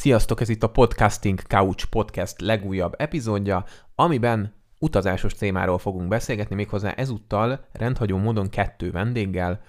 Sziasztok, 0.00 0.40
ez 0.40 0.48
itt 0.48 0.62
a 0.62 0.70
Podcasting 0.70 1.42
Couch 1.42 1.84
Podcast 1.84 2.40
legújabb 2.40 2.94
epizódja, 2.98 3.64
amiben 3.94 4.54
utazásos 4.78 5.34
témáról 5.34 5.78
fogunk 5.78 6.08
beszélgetni, 6.08 6.54
méghozzá 6.54 6.90
ezúttal 6.90 7.66
rendhagyó 7.72 8.16
módon 8.16 8.48
kettő 8.48 8.90
vendéggel, 8.90 9.60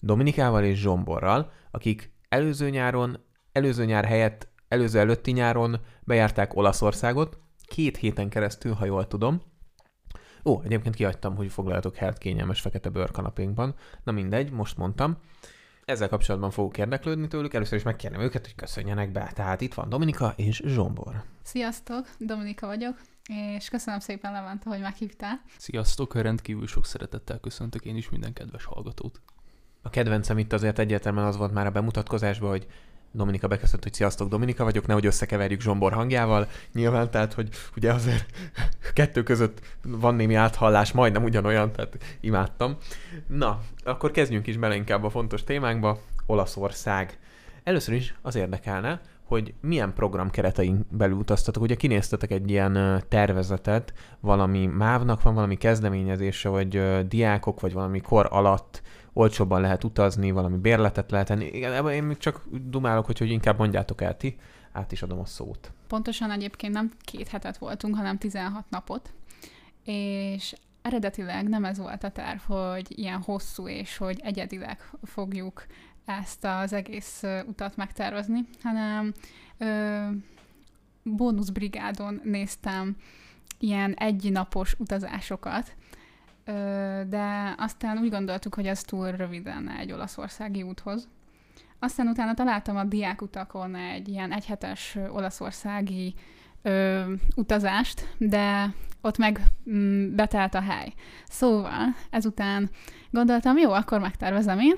Dominikával 0.00 0.64
és 0.64 0.78
Zsomborral, 0.78 1.52
akik 1.70 2.12
előző 2.28 2.70
nyáron, 2.70 3.24
előző 3.52 3.84
nyár 3.84 4.04
helyett, 4.04 4.48
előző 4.68 4.98
előtti 4.98 5.30
nyáron 5.30 5.80
bejárták 6.04 6.56
Olaszországot, 6.56 7.38
két 7.66 7.96
héten 7.96 8.28
keresztül, 8.28 8.72
ha 8.72 8.84
jól 8.84 9.06
tudom. 9.06 9.42
Ó, 10.44 10.60
egyébként 10.62 10.94
kiadtam, 10.94 11.36
hogy 11.36 11.52
foglaljatok 11.52 11.96
helyet 11.96 12.18
kényelmes 12.18 12.60
fekete 12.60 12.88
bőrkanapénkban. 12.88 13.74
Na 14.04 14.12
mindegy, 14.12 14.50
most 14.50 14.76
mondtam 14.76 15.18
ezzel 15.86 16.08
kapcsolatban 16.08 16.50
fogok 16.50 16.78
érdeklődni 16.78 17.28
tőlük. 17.28 17.54
Először 17.54 17.78
is 17.78 17.84
megkérném 17.84 18.20
őket, 18.20 18.44
hogy 18.44 18.54
köszönjenek 18.54 19.12
be. 19.12 19.30
Tehát 19.34 19.60
itt 19.60 19.74
van 19.74 19.88
Dominika 19.88 20.32
és 20.36 20.62
Zsombor. 20.64 21.22
Sziasztok, 21.42 22.08
Dominika 22.18 22.66
vagyok, 22.66 23.00
és 23.56 23.68
köszönöm 23.68 24.00
szépen 24.00 24.32
Levente, 24.32 24.68
hogy 24.68 24.80
meghívtál. 24.80 25.40
Sziasztok, 25.58 26.14
rendkívül 26.14 26.66
sok 26.66 26.86
szeretettel 26.86 27.40
köszöntök 27.40 27.84
én 27.84 27.96
is 27.96 28.10
minden 28.10 28.32
kedves 28.32 28.64
hallgatót. 28.64 29.20
A 29.82 29.90
kedvencem 29.90 30.38
itt 30.38 30.52
azért 30.52 30.78
egyértelműen 30.78 31.26
az 31.26 31.36
volt 31.36 31.52
már 31.52 31.66
a 31.66 31.70
bemutatkozásban, 31.70 32.50
hogy 32.50 32.66
Dominika 33.16 33.48
beköszönt, 33.48 33.82
hogy 33.82 33.92
sziasztok, 33.92 34.28
Dominika 34.28 34.64
vagyok, 34.64 34.86
nehogy 34.86 35.06
összekeverjük 35.06 35.60
Zsombor 35.60 35.92
hangjával. 35.92 36.48
Nyilván, 36.72 37.10
tehát, 37.10 37.32
hogy 37.32 37.48
ugye 37.76 37.92
azért 37.92 38.26
kettő 38.94 39.22
között 39.22 39.60
van 39.82 40.14
némi 40.14 40.34
áthallás, 40.34 40.92
majdnem 40.92 41.24
ugyanolyan, 41.24 41.72
tehát 41.72 41.98
imádtam. 42.20 42.76
Na, 43.26 43.60
akkor 43.84 44.10
kezdjünk 44.10 44.46
is 44.46 44.56
bele 44.56 44.74
inkább 44.74 45.04
a 45.04 45.10
fontos 45.10 45.44
témánkba, 45.44 46.00
Olaszország. 46.26 47.18
Először 47.64 47.94
is 47.94 48.14
az 48.22 48.34
érdekelne, 48.34 49.00
hogy 49.24 49.54
milyen 49.60 49.92
program 49.94 50.30
keretein 50.30 50.86
belül 50.90 51.16
utaztatok. 51.16 51.62
Ugye 51.62 51.74
kinéztetek 51.74 52.30
egy 52.30 52.50
ilyen 52.50 53.02
tervezetet, 53.08 53.92
valami 54.20 54.66
mávnak 54.66 55.22
van 55.22 55.34
valami 55.34 55.56
kezdeményezése, 55.56 56.48
vagy 56.48 57.06
diákok, 57.08 57.60
vagy 57.60 57.72
valami 57.72 58.00
kor 58.00 58.26
alatt 58.30 58.82
olcsóbban 59.16 59.60
lehet 59.60 59.84
utazni, 59.84 60.30
valami 60.30 60.56
bérletet 60.56 61.10
lehet 61.10 61.26
tenni. 61.26 61.44
Igen, 61.44 61.88
én 61.88 62.02
még 62.02 62.16
csak 62.16 62.44
dumálok, 62.50 63.06
hogy, 63.06 63.18
hogy 63.18 63.30
inkább 63.30 63.58
mondjátok 63.58 64.00
el 64.00 64.16
ti, 64.16 64.36
át 64.72 64.92
is 64.92 65.02
adom 65.02 65.18
a 65.18 65.24
szót. 65.24 65.72
Pontosan 65.86 66.30
egyébként 66.30 66.72
nem 66.72 66.92
két 67.00 67.28
hetet 67.28 67.56
voltunk, 67.58 67.96
hanem 67.96 68.18
16 68.18 68.64
napot, 68.70 69.12
és 69.84 70.54
eredetileg 70.82 71.48
nem 71.48 71.64
ez 71.64 71.78
volt 71.78 72.04
a 72.04 72.10
terv, 72.10 72.40
hogy 72.40 72.98
ilyen 72.98 73.22
hosszú, 73.22 73.68
és 73.68 73.96
hogy 73.96 74.20
egyedileg 74.22 74.90
fogjuk 75.02 75.66
ezt 76.04 76.44
az 76.44 76.72
egész 76.72 77.22
utat 77.46 77.76
megtervezni, 77.76 78.48
hanem 78.62 79.12
ö, 79.58 80.00
bónuszbrigádon 81.02 82.20
néztem 82.24 82.96
ilyen 83.58 83.94
egynapos 83.94 84.74
utazásokat, 84.78 85.76
de 87.08 87.54
aztán 87.58 87.98
úgy 87.98 88.10
gondoltuk, 88.10 88.54
hogy 88.54 88.66
ez 88.66 88.82
túl 88.82 89.10
röviden 89.10 89.70
egy 89.70 89.92
olaszországi 89.92 90.62
úthoz. 90.62 91.08
Aztán 91.78 92.08
utána 92.08 92.34
találtam 92.34 92.76
a 92.76 92.84
diákutakon 92.84 93.74
egy 93.74 94.08
ilyen 94.08 94.32
egyhetes 94.32 94.98
olaszországi 95.08 96.14
ö, 96.62 97.12
utazást, 97.36 98.14
de 98.18 98.74
ott 99.00 99.18
meg 99.18 99.40
mm, 99.70 100.14
betelt 100.14 100.54
a 100.54 100.60
hely. 100.60 100.92
Szóval 101.28 101.94
ezután 102.10 102.70
gondoltam, 103.10 103.58
jó, 103.58 103.72
akkor 103.72 104.00
megtervezem 104.00 104.58
én, 104.58 104.74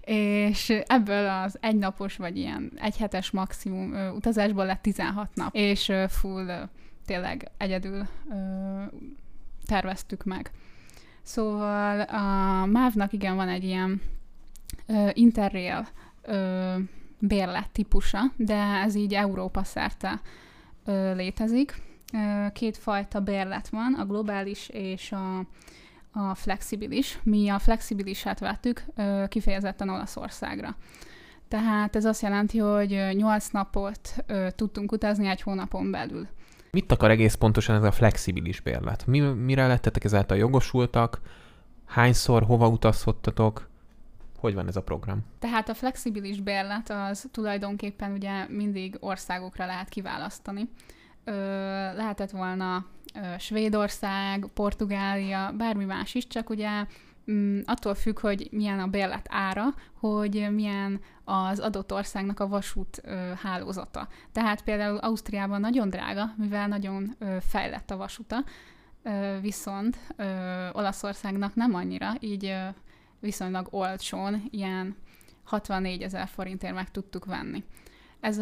és 0.44 0.68
ebből 0.86 1.28
az 1.28 1.58
egynapos 1.60 2.16
vagy 2.16 2.36
ilyen 2.36 2.72
egyhetes 2.76 3.30
maximum 3.30 3.92
ö, 3.92 4.10
utazásból 4.10 4.66
lett 4.66 4.82
16 4.82 5.34
nap, 5.34 5.54
és 5.54 5.88
ö, 5.88 6.04
full 6.08 6.46
ö, 6.48 6.62
tényleg 7.06 7.50
egyedül 7.56 8.06
ö, 8.30 8.34
terveztük 9.66 10.24
meg. 10.24 10.50
Szóval 11.22 12.00
a 12.00 12.66
MÁV-nak 12.66 13.12
igen 13.12 13.36
van 13.36 13.48
egy 13.48 13.64
ilyen 13.64 14.00
ö, 14.86 15.08
interrail 15.12 15.88
ö, 16.22 16.74
bérlet 17.18 17.70
típusa, 17.70 18.20
de 18.36 18.56
ez 18.56 18.94
így 18.94 19.14
Európa 19.14 19.64
szerte 19.64 20.20
ö, 20.84 21.14
létezik. 21.14 21.82
Ö, 22.12 22.46
két 22.52 22.76
fajta 22.76 23.20
bérlet 23.20 23.68
van, 23.68 23.94
a 23.94 24.06
globális 24.06 24.68
és 24.68 25.12
a, 25.12 25.38
a 26.12 26.34
flexibilis. 26.34 27.18
Mi 27.22 27.48
a 27.48 27.58
flexibilisát 27.58 28.38
vettük 28.38 28.84
ö, 28.94 29.24
kifejezetten 29.28 29.88
Olaszországra. 29.88 30.76
Tehát 31.48 31.96
ez 31.96 32.04
azt 32.04 32.22
jelenti, 32.22 32.58
hogy 32.58 33.02
8 33.12 33.48
napot 33.48 34.14
ö, 34.26 34.46
tudtunk 34.56 34.92
utazni 34.92 35.26
egy 35.26 35.42
hónapon 35.42 35.90
belül. 35.90 36.28
Mit 36.76 36.92
akar 36.92 37.10
egész 37.10 37.34
pontosan 37.34 37.76
ez 37.76 37.82
a 37.82 37.90
flexibilis 37.90 38.60
bérlet? 38.60 39.06
Mi, 39.06 39.20
mire 39.20 39.66
lettetek 39.66 40.04
ezáltal 40.04 40.36
jogosultak? 40.36 41.20
Hányszor, 41.86 42.42
hova 42.42 42.68
utazhattatok? 42.68 43.68
Hogy 44.38 44.54
van 44.54 44.66
ez 44.66 44.76
a 44.76 44.82
program? 44.82 45.24
Tehát 45.38 45.68
a 45.68 45.74
flexibilis 45.74 46.40
bérlet 46.40 46.90
az 46.90 47.28
tulajdonképpen 47.30 48.12
ugye 48.12 48.46
mindig 48.48 48.96
országokra 49.00 49.66
lehet 49.66 49.88
kiválasztani. 49.88 50.68
Ö, 51.24 51.32
lehetett 51.94 52.30
volna 52.30 52.86
ö, 53.14 53.38
Svédország, 53.38 54.46
Portugália, 54.54 55.54
bármi 55.56 55.84
más 55.84 56.14
is, 56.14 56.26
csak 56.26 56.50
ugye 56.50 56.70
attól 57.64 57.94
függ, 57.94 58.18
hogy 58.20 58.48
milyen 58.50 58.80
a 58.80 58.86
bérlet 58.86 59.26
ára, 59.28 59.64
hogy 59.92 60.48
milyen 60.50 61.00
az 61.24 61.58
adott 61.58 61.92
országnak 61.92 62.40
a 62.40 62.48
vasút 62.48 63.02
hálózata. 63.42 64.08
Tehát 64.32 64.62
például 64.62 64.96
Ausztriában 64.96 65.60
nagyon 65.60 65.90
drága, 65.90 66.34
mivel 66.36 66.68
nagyon 66.68 67.16
fejlett 67.40 67.90
a 67.90 67.96
vasuta, 67.96 68.44
ö, 69.02 69.36
viszont 69.40 69.98
Olaszországnak 70.72 71.54
nem 71.54 71.74
annyira, 71.74 72.12
így 72.20 72.54
viszonylag 73.20 73.66
olcsón, 73.70 74.42
ilyen 74.50 74.96
64 75.44 76.02
ezer 76.02 76.28
forintért 76.28 76.74
meg 76.74 76.90
tudtuk 76.90 77.24
venni. 77.24 77.64
Ez 78.20 78.38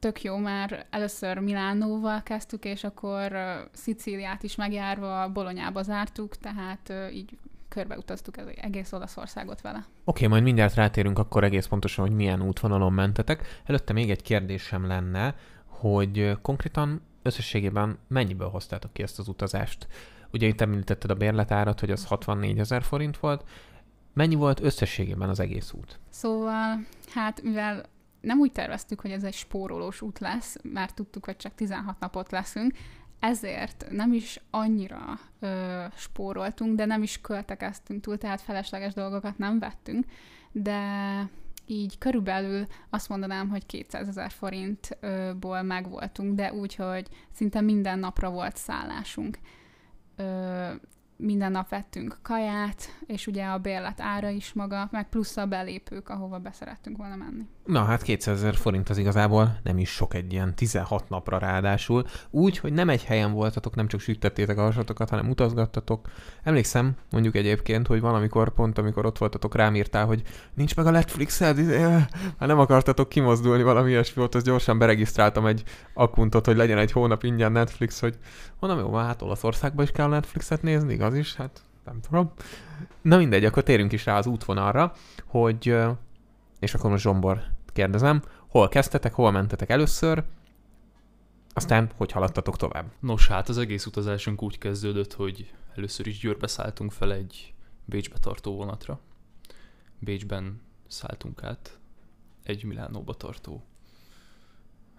tök 0.00 0.22
jó, 0.22 0.36
mert 0.36 0.86
először 0.90 1.38
Milánóval 1.38 2.22
kezdtük, 2.22 2.64
és 2.64 2.84
akkor 2.84 3.32
Szicíliát 3.72 4.42
is 4.42 4.54
megjárva 4.54 5.28
Bolonyába 5.28 5.82
zártuk, 5.82 6.36
tehát 6.36 6.92
így 7.12 7.38
körbeutaztuk 7.68 8.36
az 8.36 8.44
egész 8.60 8.92
Olaszországot 8.92 9.60
vele. 9.60 9.78
Oké, 9.78 9.88
okay, 10.04 10.26
majd 10.26 10.42
mindjárt 10.42 10.74
rátérünk 10.74 11.18
akkor 11.18 11.44
egész 11.44 11.66
pontosan, 11.66 12.06
hogy 12.06 12.16
milyen 12.16 12.42
útvonalon 12.42 12.92
mentetek. 12.92 13.60
Előtte 13.64 13.92
még 13.92 14.10
egy 14.10 14.22
kérdésem 14.22 14.86
lenne, 14.86 15.34
hogy 15.66 16.36
konkrétan 16.42 17.00
összességében 17.22 17.98
mennyiből 18.08 18.48
hoztátok 18.48 18.92
ki 18.92 19.02
ezt 19.02 19.18
az 19.18 19.28
utazást? 19.28 19.86
Ugye 20.32 20.46
itt 20.46 20.60
említetted 20.60 21.10
a 21.10 21.14
bérletárat, 21.14 21.80
hogy 21.80 21.90
az 21.90 22.04
64 22.04 22.58
ezer 22.58 22.82
forint 22.82 23.18
volt. 23.18 23.44
Mennyi 24.12 24.34
volt 24.34 24.60
összességében 24.60 25.28
az 25.28 25.40
egész 25.40 25.72
út? 25.72 25.98
Szóval, 26.08 26.86
hát 27.14 27.42
mivel 27.42 27.84
nem 28.20 28.38
úgy 28.38 28.52
terveztük, 28.52 29.00
hogy 29.00 29.10
ez 29.10 29.24
egy 29.24 29.34
spórolós 29.34 30.00
út 30.00 30.18
lesz, 30.18 30.56
mert 30.62 30.94
tudtuk, 30.94 31.24
hogy 31.24 31.36
csak 31.36 31.54
16 31.54 32.00
napot 32.00 32.30
leszünk, 32.30 32.72
ezért 33.20 33.86
nem 33.90 34.12
is 34.12 34.40
annyira 34.50 35.18
ö, 35.40 35.84
spóroltunk, 35.96 36.76
de 36.76 36.84
nem 36.84 37.02
is 37.02 37.20
költekeztünk 37.20 38.00
túl, 38.00 38.18
tehát 38.18 38.40
felesleges 38.40 38.94
dolgokat 38.94 39.38
nem 39.38 39.58
vettünk, 39.58 40.04
de 40.52 40.82
így 41.66 41.98
körülbelül 41.98 42.66
azt 42.90 43.08
mondanám, 43.08 43.48
hogy 43.48 43.66
200 43.66 44.08
ezer 44.08 44.30
forintból 44.30 45.62
megvoltunk, 45.62 46.34
de 46.34 46.52
úgy, 46.52 46.74
hogy 46.74 47.08
szinte 47.32 47.60
minden 47.60 47.98
napra 47.98 48.30
volt 48.30 48.56
szállásunk. 48.56 49.38
Ö, 50.16 50.70
minden 51.16 51.52
nap 51.52 51.68
vettünk 51.68 52.18
kaját, 52.22 52.82
és 53.06 53.26
ugye 53.26 53.44
a 53.44 53.58
bérlet 53.58 54.00
ára 54.00 54.28
is 54.28 54.52
maga, 54.52 54.88
meg 54.90 55.08
plusz 55.08 55.36
a 55.36 55.46
belépők, 55.46 56.08
ahova 56.08 56.38
beszerettünk 56.38 56.96
volna 56.96 57.16
menni. 57.16 57.46
Na 57.64 57.84
hát 57.84 58.02
200 58.02 58.36
ezer 58.36 58.54
forint 58.54 58.88
az 58.88 58.98
igazából 58.98 59.58
nem 59.62 59.78
is 59.78 59.90
sok 59.90 60.14
egy 60.14 60.32
ilyen 60.32 60.54
16 60.54 61.08
napra 61.08 61.38
ráadásul. 61.38 62.04
Úgy, 62.30 62.58
hogy 62.58 62.72
nem 62.72 62.88
egy 62.88 63.04
helyen 63.04 63.32
voltatok, 63.32 63.74
nem 63.74 63.88
csak 63.88 64.00
sütettétek 64.00 64.58
a 64.58 64.62
hasatokat, 64.62 65.08
hanem 65.10 65.28
utazgattatok. 65.28 66.08
Emlékszem 66.42 66.96
mondjuk 67.10 67.34
egyébként, 67.34 67.86
hogy 67.86 68.00
valamikor 68.00 68.50
pont, 68.52 68.78
amikor 68.78 69.06
ott 69.06 69.18
voltatok, 69.18 69.54
rám 69.54 69.74
írtál, 69.74 70.06
hogy 70.06 70.22
nincs 70.54 70.76
meg 70.76 70.86
a 70.86 70.90
Netflixed, 70.90 71.58
izé, 71.58 71.80
hát 71.80 72.08
nem 72.38 72.58
akartatok 72.58 73.08
kimozdulni, 73.08 73.62
valami 73.62 73.90
ilyesmi 73.90 74.14
volt, 74.16 74.34
az 74.34 74.42
gyorsan 74.42 74.78
beregisztráltam 74.78 75.46
egy 75.46 75.62
akuntot, 75.94 76.46
hogy 76.46 76.56
legyen 76.56 76.78
egy 76.78 76.92
hónap 76.92 77.22
ingyen 77.22 77.52
Netflix, 77.52 78.00
hogy 78.00 78.18
mondom, 78.58 78.78
jó, 78.78 78.94
hát 78.94 79.22
Olaszországban 79.22 79.84
is 79.84 79.90
kell 79.90 80.08
Netflixet 80.08 80.62
nézni, 80.62 80.92
igaz 80.92 81.14
is? 81.14 81.34
Hát 81.34 81.60
nem 81.84 82.00
tudom. 82.00 82.32
Na 83.02 83.16
mindegy, 83.16 83.44
akkor 83.44 83.62
térünk 83.62 83.92
is 83.92 84.04
rá 84.04 84.18
az 84.18 84.26
útvonalra, 84.26 84.92
hogy, 85.26 85.76
és 86.60 86.74
akkor 86.74 86.90
most 86.90 87.02
Zsombor 87.02 87.42
kérdezem, 87.66 88.22
hol 88.48 88.68
kezdtetek, 88.68 89.14
hol 89.14 89.30
mentetek 89.30 89.70
először, 89.70 90.24
aztán 91.52 91.90
hogy 91.96 92.12
haladtatok 92.12 92.56
tovább? 92.56 92.92
Nos, 93.00 93.28
hát 93.28 93.48
az 93.48 93.58
egész 93.58 93.86
utazásunk 93.86 94.42
úgy 94.42 94.58
kezdődött, 94.58 95.12
hogy 95.12 95.52
először 95.76 96.06
is 96.06 96.18
Győrbe 96.18 96.46
szálltunk 96.46 96.92
fel 96.92 97.12
egy 97.12 97.54
Bécsbe 97.84 98.18
tartó 98.18 98.56
vonatra. 98.56 99.00
Bécsben 99.98 100.60
szálltunk 100.86 101.42
át 101.42 101.78
egy 102.42 102.64
Milánóba 102.64 103.14
tartó 103.14 103.64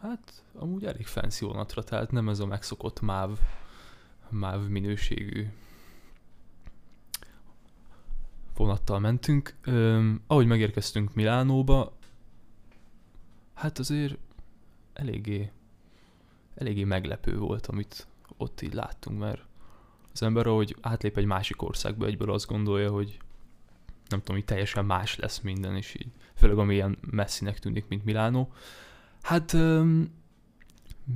Hát 0.02 0.44
amúgy 0.54 0.86
elég 0.86 1.06
fancy 1.06 1.46
vonatra, 1.46 1.84
tehát 1.84 2.12
nem 2.12 2.30
ez 2.30 2.40
a 2.40 2.46
megszokott 2.46 3.02
MÁV, 3.02 3.40
MÁV 4.30 4.68
minőségű 4.68 5.48
vonattal 8.56 9.00
mentünk. 9.00 9.56
Öm, 9.62 10.22
ahogy 10.28 10.48
megérkeztünk 10.48 11.14
Milánóba, 11.14 11.98
hát 13.54 13.80
azért 13.80 14.18
eléggé, 14.94 15.52
eléggé 16.56 16.84
meglepő 16.84 17.38
volt, 17.38 17.68
amit 17.68 18.08
ott 18.38 18.62
így 18.62 18.74
láttunk, 18.74 19.20
mert 19.20 19.42
az 20.14 20.24
ember, 20.24 20.48
ahogy 20.48 20.76
átlép 20.82 21.18
egy 21.18 21.26
másik 21.26 21.62
országba, 21.62 22.06
egyből 22.06 22.32
azt 22.32 22.48
gondolja, 22.48 22.92
hogy 22.92 23.20
nem 24.10 24.20
tudom, 24.20 24.36
hogy 24.36 24.46
teljesen 24.46 24.86
más 24.86 25.16
lesz 25.16 25.40
minden, 25.40 25.76
és 25.76 25.96
így, 26.00 26.12
főleg 26.36 26.58
ami 26.58 26.74
ilyen 26.74 26.98
messzinek 27.12 27.60
tűnik, 27.60 27.88
mint 27.88 28.06
Milánó. 28.06 28.52
Hát 29.22 29.54
um, 29.54 30.20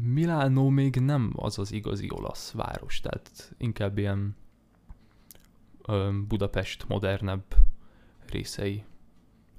Milánó 0.03 0.69
még 0.69 0.95
nem 0.95 1.33
az 1.35 1.59
az 1.59 1.71
igazi 1.71 2.07
olasz 2.11 2.51
város, 2.51 2.99
tehát 2.99 3.53
inkább 3.57 3.97
ilyen 3.97 4.35
Budapest 6.27 6.87
modernebb 6.87 7.43
részei, 8.29 8.83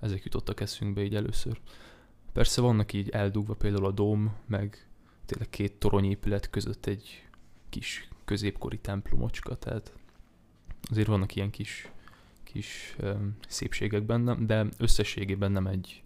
ezek 0.00 0.24
jutottak 0.24 0.60
eszünkbe 0.60 1.02
így 1.02 1.14
először. 1.14 1.60
Persze 2.32 2.60
vannak 2.60 2.92
így 2.92 3.08
eldugva 3.08 3.54
például 3.54 3.86
a 3.86 3.90
dóm, 3.90 4.34
meg 4.46 4.88
tényleg 5.26 5.50
két 5.50 5.78
toronyépület 5.78 6.50
között 6.50 6.86
egy 6.86 7.26
kis 7.68 8.08
középkori 8.24 8.78
templomocska, 8.78 9.54
tehát 9.54 9.92
azért 10.90 11.06
vannak 11.06 11.34
ilyen 11.34 11.50
kis, 11.50 11.90
kis 12.42 12.96
um, 13.02 13.36
szépségek 13.48 14.02
benne, 14.02 14.34
de 14.34 14.66
összességében 14.78 15.52
nem 15.52 15.66
egy 15.66 16.02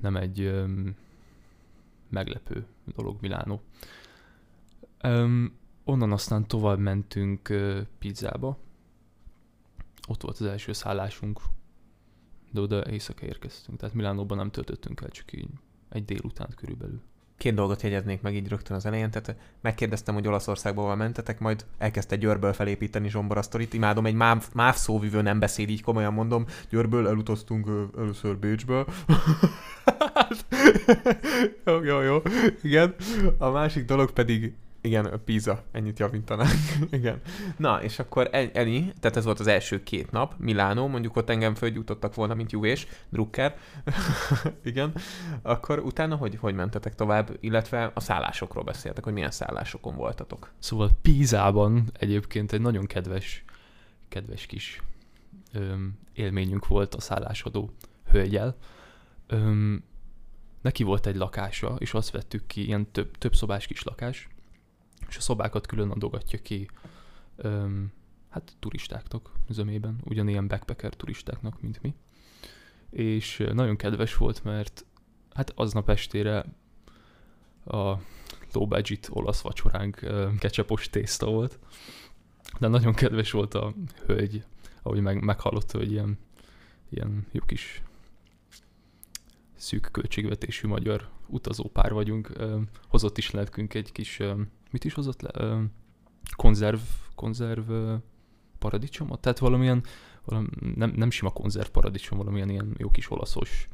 nem 0.00 0.16
egy 0.16 0.40
um, 0.40 0.96
meglepő 2.08 2.66
dolog 2.96 3.16
Milánó. 3.20 3.60
Um, 5.02 5.58
onnan 5.84 6.12
aztán 6.12 6.46
tovább 6.46 6.78
mentünk 6.78 7.48
uh, 7.50 7.80
pizzába. 7.98 8.58
Ott 10.10 10.22
volt 10.22 10.38
az 10.38 10.46
első 10.46 10.72
szállásunk, 10.72 11.40
de 12.52 12.60
oda 12.60 12.90
éjszaka 12.90 13.26
érkeztünk. 13.26 13.78
Tehát 13.78 13.94
Milánóban 13.94 14.36
nem 14.36 14.50
töltöttünk 14.50 15.00
el, 15.00 15.08
csak 15.08 15.32
így 15.32 15.46
egy 15.88 16.04
délután 16.04 16.48
körülbelül 16.56 17.00
két 17.36 17.54
dolgot 17.54 17.82
jegyeznék 17.82 18.20
meg 18.20 18.34
így 18.34 18.48
rögtön 18.48 18.76
az 18.76 18.86
elején. 18.86 19.10
Tehát 19.10 19.36
megkérdeztem, 19.60 20.14
hogy 20.14 20.26
Olaszországba 20.26 20.82
hol 20.82 20.96
mentetek, 20.96 21.38
majd 21.38 21.64
elkezdte 21.78 22.16
Győrből 22.16 22.52
felépíteni 22.52 23.08
zsomborasztorit. 23.08 23.74
Imádom, 23.74 24.06
egy 24.06 24.14
máv, 24.14 24.48
máv 24.54 24.74
szóvivő 24.74 25.22
nem 25.22 25.38
beszél, 25.38 25.68
így 25.68 25.82
komolyan 25.82 26.12
mondom. 26.12 26.46
Győrből 26.70 27.08
elutaztunk 27.08 27.68
először 27.98 28.38
Bécsből. 28.38 28.86
jó, 31.66 31.82
jó, 31.82 32.00
jó. 32.00 32.22
Igen. 32.62 32.94
A 33.38 33.50
másik 33.50 33.84
dolog 33.84 34.10
pedig 34.10 34.54
igen, 34.82 35.20
Pisa, 35.24 35.62
ennyit 35.72 35.98
javítanánk. 35.98 36.58
Igen. 36.90 37.20
Na, 37.56 37.82
és 37.82 37.98
akkor 37.98 38.28
ennyi, 38.32 38.92
tehát 39.00 39.16
ez 39.16 39.24
volt 39.24 39.40
az 39.40 39.46
első 39.46 39.82
két 39.82 40.10
nap, 40.10 40.34
Milánó, 40.38 40.86
mondjuk 40.86 41.16
ott 41.16 41.30
engem 41.30 41.54
földjutottak 41.54 42.14
volna, 42.14 42.34
mint 42.34 42.52
Juvés, 42.52 42.86
Drucker. 43.08 43.58
Igen. 44.62 44.92
Akkor 45.42 45.78
utána 45.78 46.16
hogy, 46.16 46.36
hogy 46.36 46.54
mentetek 46.54 46.94
tovább, 46.94 47.36
illetve 47.40 47.90
a 47.94 48.00
szállásokról 48.00 48.64
beszéltek, 48.64 49.04
hogy 49.04 49.12
milyen 49.12 49.30
szállásokon 49.30 49.96
voltatok. 49.96 50.52
Szóval 50.58 50.90
Pízában 51.02 51.84
egyébként 51.98 52.52
egy 52.52 52.60
nagyon 52.60 52.86
kedves, 52.86 53.44
kedves 54.08 54.46
kis 54.46 54.82
öm, 55.52 55.98
élményünk 56.12 56.66
volt 56.66 56.94
a 56.94 57.00
szállásadó 57.00 57.70
hölgyel. 58.10 58.56
Öm, 59.26 59.82
neki 60.60 60.82
volt 60.82 61.06
egy 61.06 61.16
lakása, 61.16 61.76
és 61.78 61.94
azt 61.94 62.10
vettük 62.10 62.46
ki, 62.46 62.66
ilyen 62.66 62.90
több, 62.92 63.18
több 63.18 63.34
szobás 63.34 63.66
kis 63.66 63.82
lakás, 63.82 64.28
és 65.10 65.16
a 65.16 65.20
szobákat 65.20 65.66
külön 65.66 65.90
adogatja 65.90 66.38
ki 66.42 66.68
öm, 67.36 67.92
hát 68.28 68.56
turistáknak 68.58 69.32
zömében, 69.48 70.00
ugyanilyen 70.04 70.48
backpacker 70.48 70.94
turistáknak, 70.94 71.60
mint 71.60 71.82
mi. 71.82 71.94
És 72.90 73.44
nagyon 73.52 73.76
kedves 73.76 74.16
volt, 74.16 74.44
mert 74.44 74.84
hát 75.34 75.52
aznap 75.54 75.88
estére 75.88 76.44
a 77.64 77.94
low 78.52 78.66
budget 78.66 79.08
olasz 79.10 79.40
vacsoránk 79.40 80.06
kecsapos 80.38 80.88
tészta 80.88 81.26
volt, 81.30 81.58
de 82.58 82.68
nagyon 82.68 82.94
kedves 82.94 83.30
volt 83.30 83.54
a 83.54 83.74
hölgy, 84.06 84.44
ahogy 84.82 85.00
meg, 85.00 85.22
meghallotta, 85.22 85.78
hogy 85.78 85.90
ilyen, 85.90 86.18
ilyen 86.88 87.26
jó 87.32 87.40
kis 87.46 87.82
szűk 89.70 89.88
költségvetésű 89.92 90.68
magyar 90.68 91.08
utazópár 91.26 91.92
vagyunk, 91.92 92.32
hozott 92.88 93.18
is 93.18 93.30
nekünk 93.30 93.74
egy 93.74 93.92
kis 93.92 94.20
mit 94.70 94.84
is 94.84 94.94
hozott 94.94 95.20
le? 95.20 95.62
Konzerv, 96.36 96.78
konzerv 97.14 97.72
paradicsomot? 98.58 99.20
Tehát 99.20 99.38
valamilyen, 99.38 99.84
valami, 100.24 100.48
nem, 100.74 100.92
nem 100.96 101.10
sima 101.10 101.30
konzerv 101.30 101.68
paradicsom, 101.68 102.18
valamilyen 102.18 102.50
ilyen 102.50 102.74
jó 102.78 102.90
kis 102.90 103.10
olaszos 103.10 103.68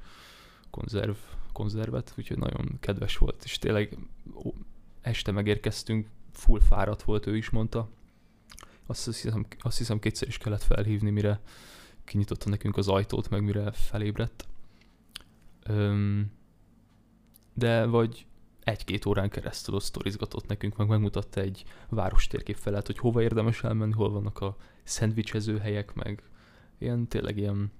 konzerv, 0.70 1.14
konzervet, 1.52 2.14
úgyhogy 2.18 2.38
nagyon 2.38 2.76
kedves 2.80 3.16
volt, 3.16 3.44
és 3.44 3.58
tényleg 3.58 3.98
ó, 4.44 4.54
este 5.00 5.32
megérkeztünk, 5.32 6.08
full 6.32 6.60
fáradt 6.60 7.02
volt, 7.02 7.26
ő 7.26 7.36
is 7.36 7.50
mondta. 7.50 7.88
Azt 8.86 9.04
hiszem, 9.04 9.46
azt 9.58 9.78
hiszem 9.78 9.98
kétszer 9.98 10.28
is 10.28 10.38
kellett 10.38 10.62
felhívni, 10.62 11.10
mire 11.10 11.40
kinyitotta 12.04 12.48
nekünk 12.48 12.76
az 12.76 12.88
ajtót, 12.88 13.30
meg 13.30 13.42
mire 13.42 13.70
felébredt. 13.70 14.46
De 17.54 17.86
vagy 17.86 18.26
egy-két 18.64 19.06
órán 19.06 19.28
keresztül 19.28 19.80
sztorizgatott 19.80 20.46
nekünk, 20.46 20.76
meg 20.76 20.88
megmutatta 20.88 21.40
egy 21.40 21.64
város 21.88 22.26
térkép 22.26 22.56
felett, 22.56 22.86
hogy 22.86 22.98
hova 22.98 23.22
érdemes 23.22 23.62
elmenni, 23.62 23.92
hol 23.92 24.10
vannak 24.10 24.40
a 24.40 24.56
szendvicsező 24.82 25.58
helyek, 25.58 25.94
meg 25.94 26.22
ilyen 26.78 27.08
tényleg 27.08 27.36
ilyen 27.36 27.72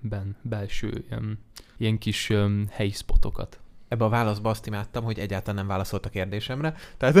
ben, 0.00 0.36
belső, 0.42 1.04
ilyen, 1.08 1.38
ilyen 1.76 1.98
kis 1.98 2.30
um, 2.30 2.66
helyi 2.70 2.90
spotokat. 2.90 3.60
Ebbe 3.88 4.04
a 4.04 4.08
válaszba 4.08 4.50
azt 4.50 4.66
imádtam, 4.66 5.04
hogy 5.04 5.18
egyáltalán 5.18 5.56
nem 5.56 5.66
válaszolt 5.66 6.06
a 6.06 6.10
kérdésemre. 6.10 6.74
Tehát 6.96 7.16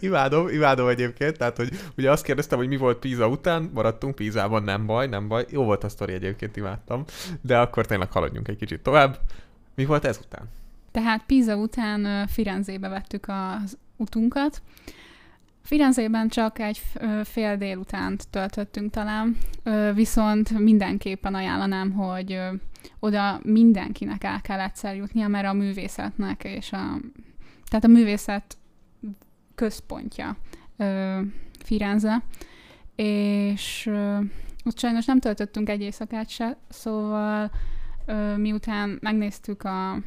imádom, 0.00 0.48
imádom 0.48 0.88
egyébként. 0.88 1.38
Tehát, 1.38 1.56
hogy 1.56 1.68
ugye 1.96 2.10
azt 2.10 2.24
kérdeztem, 2.24 2.58
hogy 2.58 2.68
mi 2.68 2.76
volt 2.76 2.98
Píza 2.98 3.28
után, 3.28 3.70
maradtunk 3.74 4.14
Pízában, 4.14 4.62
nem 4.62 4.86
baj, 4.86 5.06
nem 5.06 5.28
baj. 5.28 5.46
Jó 5.50 5.64
volt 5.64 5.84
a 5.84 5.88
sztori 5.88 6.12
egyébként, 6.12 6.56
imádtam. 6.56 7.04
De 7.40 7.58
akkor 7.58 7.86
tényleg 7.86 8.12
haladjunk 8.12 8.48
egy 8.48 8.56
kicsit 8.56 8.80
tovább. 8.80 9.18
Mi 9.74 9.84
volt 9.84 10.04
ez 10.04 10.20
után? 10.24 10.48
Tehát 10.90 11.22
Pisa 11.26 11.56
után 11.56 12.26
Firenzébe 12.26 12.88
vettük 12.88 13.26
az 13.28 13.78
utunkat. 13.96 14.62
Firenzében 15.64 16.28
csak 16.28 16.58
egy 16.58 16.82
fél 17.24 17.56
délutánt 17.56 18.28
töltöttünk 18.30 18.90
talán, 18.90 19.36
viszont 19.94 20.58
mindenképpen 20.58 21.34
ajánlanám, 21.34 21.92
hogy 21.92 22.40
oda 22.98 23.40
mindenkinek 23.42 24.24
el 24.24 24.40
kell 24.40 24.60
egyszer 24.60 24.96
jutnia, 24.96 25.28
mert 25.28 25.46
a 25.46 25.52
művészetnek 25.52 26.44
és 26.44 26.72
a, 26.72 26.98
tehát 27.68 27.84
a 27.84 27.88
művészet 27.88 28.56
központja 29.54 30.36
Firenze, 31.64 32.22
és 32.96 33.90
ott 34.64 34.78
sajnos 34.78 35.04
nem 35.04 35.18
töltöttünk 35.18 35.68
egy 35.68 35.80
éjszakát 35.80 36.28
se, 36.28 36.56
szóval 36.68 37.50
miután 38.36 38.98
megnéztük 39.00 39.62
a 39.62 39.98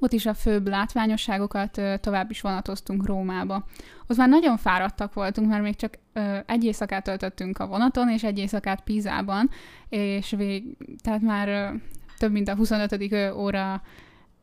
ott 0.00 0.12
is 0.12 0.26
a 0.26 0.34
főbb 0.34 0.68
látványosságokat 0.68 1.80
tovább 2.00 2.30
is 2.30 2.40
vonatoztunk 2.40 3.06
Rómába. 3.06 3.64
Ott 4.06 4.16
már 4.16 4.28
nagyon 4.28 4.56
fáradtak 4.56 5.14
voltunk, 5.14 5.48
mert 5.48 5.62
még 5.62 5.76
csak 5.76 5.98
egy 6.46 6.64
éjszakát 6.64 7.04
töltöttünk 7.04 7.58
a 7.58 7.66
vonaton, 7.66 8.08
és 8.08 8.24
egy 8.24 8.38
éjszakát 8.38 8.80
Pizában, 8.80 9.50
és 9.88 10.30
vég, 10.30 10.76
tehát 11.02 11.20
már 11.20 11.74
több 12.18 12.32
mint 12.32 12.48
a 12.48 12.54
25. 12.54 13.14
óra 13.34 13.82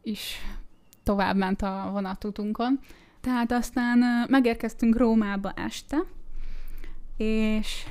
is 0.01 0.37
tovább 1.03 1.35
ment 1.35 1.61
a 1.61 1.89
vonatutunkon. 1.91 2.79
Tehát 3.25 3.51
aztán 3.51 4.25
megérkeztünk 4.29 4.97
Rómába 4.97 5.51
este, 5.55 5.97
és 7.17 7.83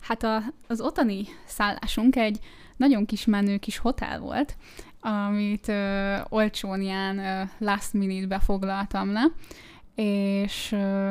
hát 0.00 0.22
a, 0.22 0.42
az 0.66 0.80
otani 0.80 1.24
szállásunk 1.44 2.16
egy 2.16 2.38
nagyon 2.76 3.06
kis 3.06 3.24
menő 3.24 3.56
kis 3.56 3.78
hotel 3.78 4.18
volt, 4.18 4.56
amit 5.00 5.68
ö, 5.68 6.16
olcsón 6.28 6.80
ilyen 6.80 7.18
ö, 7.18 7.42
last 7.58 7.92
minute 7.92 8.26
befoglaltam 8.26 9.12
le, 9.12 9.24
és 9.94 10.72
ö, 10.72 11.10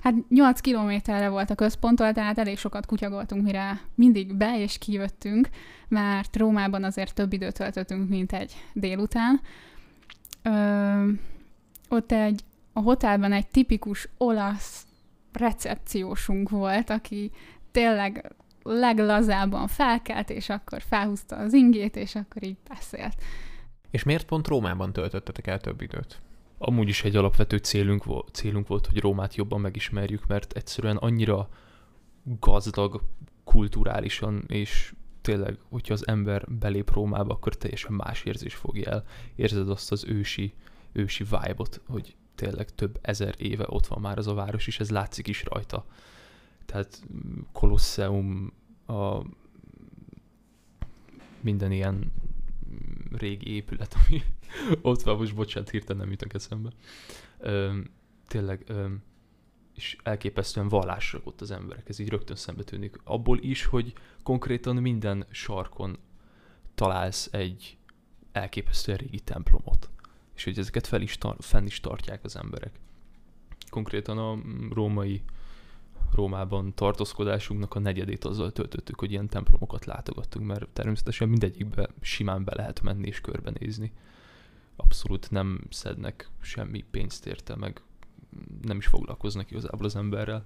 hát 0.00 0.14
8 0.28 0.60
kilométerre 0.60 1.28
volt 1.28 1.50
a 1.50 1.54
központtól, 1.54 2.12
tehát 2.12 2.38
elég 2.38 2.58
sokat 2.58 2.86
kutyagoltunk, 2.86 3.42
mire 3.42 3.80
mindig 3.94 4.34
be 4.34 4.60
és 4.60 4.78
kijöttünk, 4.78 5.48
mert 5.88 6.36
Rómában 6.36 6.84
azért 6.84 7.14
több 7.14 7.32
időt 7.32 7.54
töltöttünk, 7.54 8.08
mint 8.08 8.32
egy 8.32 8.56
délután. 8.72 9.40
Ö, 10.42 11.10
ott 11.88 12.12
egy, 12.12 12.42
a 12.78 12.80
hotelben 12.80 13.32
egy 13.32 13.46
tipikus 13.46 14.08
olasz 14.16 14.86
recepciósunk 15.32 16.50
volt, 16.50 16.90
aki 16.90 17.30
tényleg 17.70 18.34
leglazábban 18.62 19.66
felkelt, 19.66 20.30
és 20.30 20.48
akkor 20.48 20.82
felhúzta 20.82 21.36
az 21.36 21.52
ingét, 21.52 21.96
és 21.96 22.14
akkor 22.14 22.42
így 22.44 22.56
beszélt. 22.68 23.22
És 23.90 24.02
miért 24.02 24.26
pont 24.26 24.46
Rómában 24.46 24.92
töltöttetek 24.92 25.46
el 25.46 25.60
több 25.60 25.80
időt? 25.80 26.20
Amúgy 26.58 26.88
is 26.88 27.04
egy 27.04 27.16
alapvető 27.16 27.56
célunk, 27.56 28.04
vo- 28.04 28.34
célunk 28.34 28.66
volt, 28.66 28.86
hogy 28.86 29.00
Rómát 29.00 29.34
jobban 29.34 29.60
megismerjük, 29.60 30.26
mert 30.26 30.52
egyszerűen 30.52 30.96
annyira 30.96 31.48
gazdag 32.40 33.02
kulturálisan, 33.44 34.44
és 34.48 34.94
tényleg, 35.20 35.58
hogyha 35.68 35.92
az 35.92 36.06
ember 36.06 36.44
belép 36.48 36.92
Rómába, 36.92 37.34
akkor 37.34 37.54
teljesen 37.54 37.92
más 37.92 38.24
érzés 38.24 38.54
fogja 38.54 38.90
el. 38.90 39.04
Érzed 39.34 39.70
azt 39.70 39.92
az 39.92 40.04
ősi, 40.04 40.54
ősi 40.92 41.24
vibe-ot, 41.24 41.80
hogy 41.88 42.16
tényleg 42.38 42.74
több 42.74 42.98
ezer 43.02 43.34
éve 43.38 43.64
ott 43.68 43.86
van 43.86 44.00
már 44.00 44.18
az 44.18 44.26
a 44.26 44.34
város, 44.34 44.66
és 44.66 44.80
ez 44.80 44.90
látszik 44.90 45.28
is 45.28 45.44
rajta. 45.44 45.84
Tehát 46.66 47.02
Kolosseum, 47.52 48.52
a 48.86 49.22
minden 51.40 51.72
ilyen 51.72 52.12
régi 53.12 53.54
épület, 53.54 53.96
ami 54.06 54.22
ott 54.90 55.02
van, 55.02 55.16
most 55.16 55.34
bocsánat, 55.34 55.70
hirtelen 55.70 56.02
nem 56.02 56.10
jutok 56.10 56.34
eszembe. 56.34 56.70
Öm, 57.38 57.90
tényleg, 58.26 58.64
öm, 58.66 59.02
és 59.74 59.96
elképesztően 60.02 60.68
vallásra 60.68 61.20
ott 61.24 61.40
az 61.40 61.50
emberek, 61.50 61.88
ez 61.88 61.98
így 61.98 62.08
rögtön 62.08 62.36
szembe 62.36 62.62
tűnik. 62.62 62.96
Abból 63.04 63.38
is, 63.38 63.64
hogy 63.64 63.92
konkrétan 64.22 64.76
minden 64.76 65.26
sarkon 65.30 65.98
találsz 66.74 67.28
egy 67.32 67.76
elképesztően 68.32 68.98
régi 68.98 69.20
templomot, 69.20 69.90
és 70.38 70.44
hogy 70.44 70.58
ezeket 70.58 70.86
fel 70.86 71.02
is 71.02 71.18
tar- 71.18 71.44
fenn 71.44 71.66
is 71.66 71.80
tartják 71.80 72.24
az 72.24 72.36
emberek. 72.36 72.80
Konkrétan 73.70 74.18
a 74.18 74.34
mm, 74.34 74.70
római 74.70 75.22
Rómában 76.12 76.74
tartózkodásunknak 76.74 77.74
a 77.74 77.78
negyedét 77.78 78.24
azzal 78.24 78.52
töltöttük, 78.52 78.98
hogy 78.98 79.10
ilyen 79.10 79.28
templomokat 79.28 79.84
látogattunk, 79.84 80.46
mert 80.46 80.68
természetesen 80.68 81.28
mindegyikbe 81.28 81.88
simán 82.00 82.44
be 82.44 82.54
lehet 82.54 82.80
menni 82.80 83.06
és 83.06 83.20
körbenézni. 83.20 83.92
Abszolút 84.76 85.30
nem 85.30 85.60
szednek 85.70 86.30
semmi 86.40 86.84
pénzt 86.90 87.26
érte, 87.26 87.56
meg 87.56 87.82
nem 88.62 88.76
is 88.76 88.86
foglalkoznak 88.86 89.50
igazából 89.50 89.86
az 89.86 89.96
emberrel. 89.96 90.44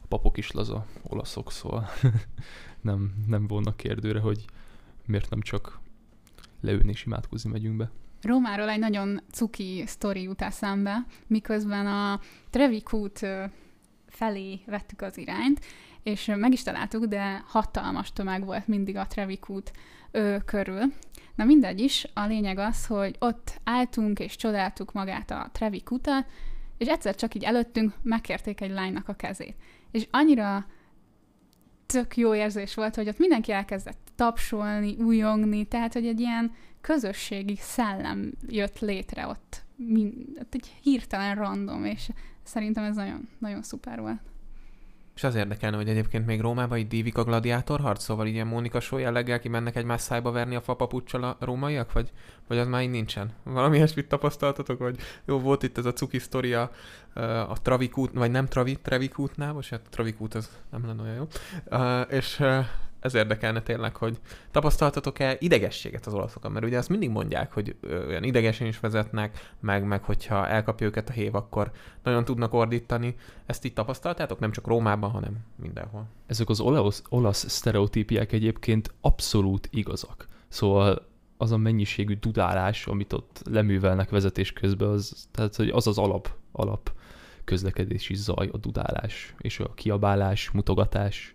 A 0.00 0.06
papok 0.08 0.36
is 0.36 0.50
laza 0.50 0.86
olaszok, 1.02 1.52
szóval 1.52 1.88
nem, 2.80 3.24
nem 3.26 3.46
vonnak 3.46 3.76
kérdőre, 3.76 4.20
hogy 4.20 4.44
miért 5.06 5.30
nem 5.30 5.40
csak 5.40 5.80
leülni 6.60 6.90
és 6.90 7.04
imádkozni 7.04 7.50
megyünk 7.50 7.76
be. 7.76 7.90
Rómáról 8.22 8.68
egy 8.68 8.78
nagyon 8.78 9.20
cuki 9.30 9.84
sztori 9.86 10.22
jut 10.22 10.42
eszembe, 10.42 11.06
miközben 11.26 11.86
a 11.86 12.20
Trevi 12.50 12.82
kút 12.82 13.22
ö, 13.22 13.44
felé 14.06 14.60
vettük 14.66 15.02
az 15.02 15.18
irányt, 15.18 15.60
és 16.02 16.32
meg 16.36 16.52
is 16.52 16.62
találtuk, 16.62 17.04
de 17.04 17.42
hatalmas 17.46 18.12
tömeg 18.12 18.44
volt 18.44 18.66
mindig 18.66 18.96
a 18.96 19.06
Trevi 19.06 19.38
kút 19.38 19.72
ö, 20.10 20.36
körül. 20.44 20.92
Na 21.34 21.44
mindegy 21.44 21.80
is, 21.80 22.06
a 22.14 22.26
lényeg 22.26 22.58
az, 22.58 22.86
hogy 22.86 23.16
ott 23.18 23.60
álltunk 23.64 24.18
és 24.18 24.36
csodáltuk 24.36 24.92
magát 24.92 25.30
a 25.30 25.48
Trevi 25.52 25.82
kutat, 25.82 26.26
és 26.78 26.86
egyszer 26.86 27.14
csak 27.14 27.34
így 27.34 27.44
előttünk 27.44 27.94
megkérték 28.02 28.60
egy 28.60 28.70
lánynak 28.70 29.08
a 29.08 29.14
kezét. 29.14 29.56
És 29.90 30.06
annyira 30.10 30.66
tök 31.92 32.16
jó 32.16 32.34
érzés 32.34 32.74
volt, 32.74 32.94
hogy 32.94 33.08
ott 33.08 33.18
mindenki 33.18 33.52
elkezdett 33.52 34.12
tapsolni, 34.14 34.96
újongni, 34.98 35.64
tehát 35.64 35.92
hogy 35.92 36.06
egy 36.06 36.20
ilyen 36.20 36.52
közösségi 36.80 37.56
szellem 37.60 38.32
jött 38.48 38.78
létre 38.78 39.26
ott, 39.26 39.64
mind, 39.76 40.14
egy 40.50 40.74
hirtelen 40.82 41.34
random, 41.34 41.84
és 41.84 42.08
szerintem 42.42 42.84
ez 42.84 42.96
nagyon, 42.96 43.28
nagyon 43.38 43.62
szuper 43.62 44.00
volt. 44.00 44.20
És 45.18 45.24
az 45.24 45.34
érdekelne, 45.34 45.76
hogy 45.76 45.88
egyébként 45.88 46.26
még 46.26 46.40
Rómában 46.40 46.78
így 46.78 46.88
dívik 46.88 47.18
a 47.18 47.24
gladiátor 47.24 47.80
harc, 47.80 48.02
szóval 48.02 48.26
ilyen 48.26 48.46
Mónika 48.46 48.80
show 48.80 48.98
jelleggel 48.98 49.38
kimennek 49.38 49.76
egymás 49.76 50.00
szájba 50.00 50.30
verni 50.30 50.54
a 50.54 50.60
fapapuccsal 50.60 51.24
a 51.24 51.36
rómaiak, 51.40 51.92
vagy, 51.92 52.12
vagy 52.46 52.58
az 52.58 52.66
már 52.66 52.82
így 52.82 52.90
nincsen? 52.90 53.32
Valami 53.44 53.76
ilyesmit 53.76 54.08
tapasztaltatok, 54.08 54.78
vagy 54.78 54.98
jó, 55.24 55.38
volt 55.38 55.62
itt 55.62 55.78
ez 55.78 55.84
a 55.84 55.92
cuki 55.92 56.18
sztoria 56.18 56.70
a 57.48 57.60
Travikút, 57.62 58.12
vagy 58.12 58.30
nem 58.30 58.46
Travi, 58.46 58.76
Trevikútnál, 58.82 59.52
most 59.52 59.70
hát 59.70 59.80
Travikút 59.90 60.34
az 60.34 60.50
nem 60.70 60.86
lenne 60.86 61.02
olyan 61.02 61.14
jó. 61.14 61.26
És 62.08 62.42
ez 63.00 63.14
érdekelne 63.14 63.62
tényleg, 63.62 63.96
hogy 63.96 64.18
tapasztaltatok-e 64.50 65.36
idegességet 65.38 66.06
az 66.06 66.14
olaszokon? 66.14 66.52
Mert 66.52 66.64
ugye 66.64 66.78
azt 66.78 66.88
mindig 66.88 67.10
mondják, 67.10 67.52
hogy 67.52 67.76
olyan 68.08 68.24
idegesen 68.24 68.66
is 68.66 68.80
vezetnek, 68.80 69.52
meg, 69.60 69.84
meg 69.84 70.02
hogyha 70.02 70.48
elkapja 70.48 70.86
őket 70.86 71.08
a 71.08 71.12
hév, 71.12 71.34
akkor 71.34 71.70
nagyon 72.02 72.24
tudnak 72.24 72.52
ordítani. 72.52 73.16
Ezt 73.46 73.64
így 73.64 73.72
tapasztaltátok? 73.72 74.38
Nem 74.38 74.52
csak 74.52 74.66
Rómában, 74.66 75.10
hanem 75.10 75.36
mindenhol. 75.56 76.06
Ezek 76.26 76.48
az 76.48 76.60
olasz, 76.60 77.02
olasz 77.08 77.48
sztereotípiák 77.48 78.32
egyébként 78.32 78.94
abszolút 79.00 79.68
igazak. 79.72 80.26
Szóval 80.48 81.06
az 81.36 81.52
a 81.52 81.56
mennyiségű 81.56 82.14
dudálás, 82.14 82.86
amit 82.86 83.12
ott 83.12 83.42
leművelnek 83.50 84.10
vezetés 84.10 84.52
közben, 84.52 84.88
az, 84.88 85.28
tehát 85.30 85.56
hogy 85.56 85.68
az 85.68 85.86
az 85.86 85.98
alap, 85.98 86.30
alap 86.52 86.92
közlekedési 87.44 88.14
zaj, 88.14 88.48
a 88.52 88.56
dudálás 88.56 89.34
és 89.38 89.58
a 89.60 89.74
kiabálás, 89.74 90.50
mutogatás, 90.50 91.30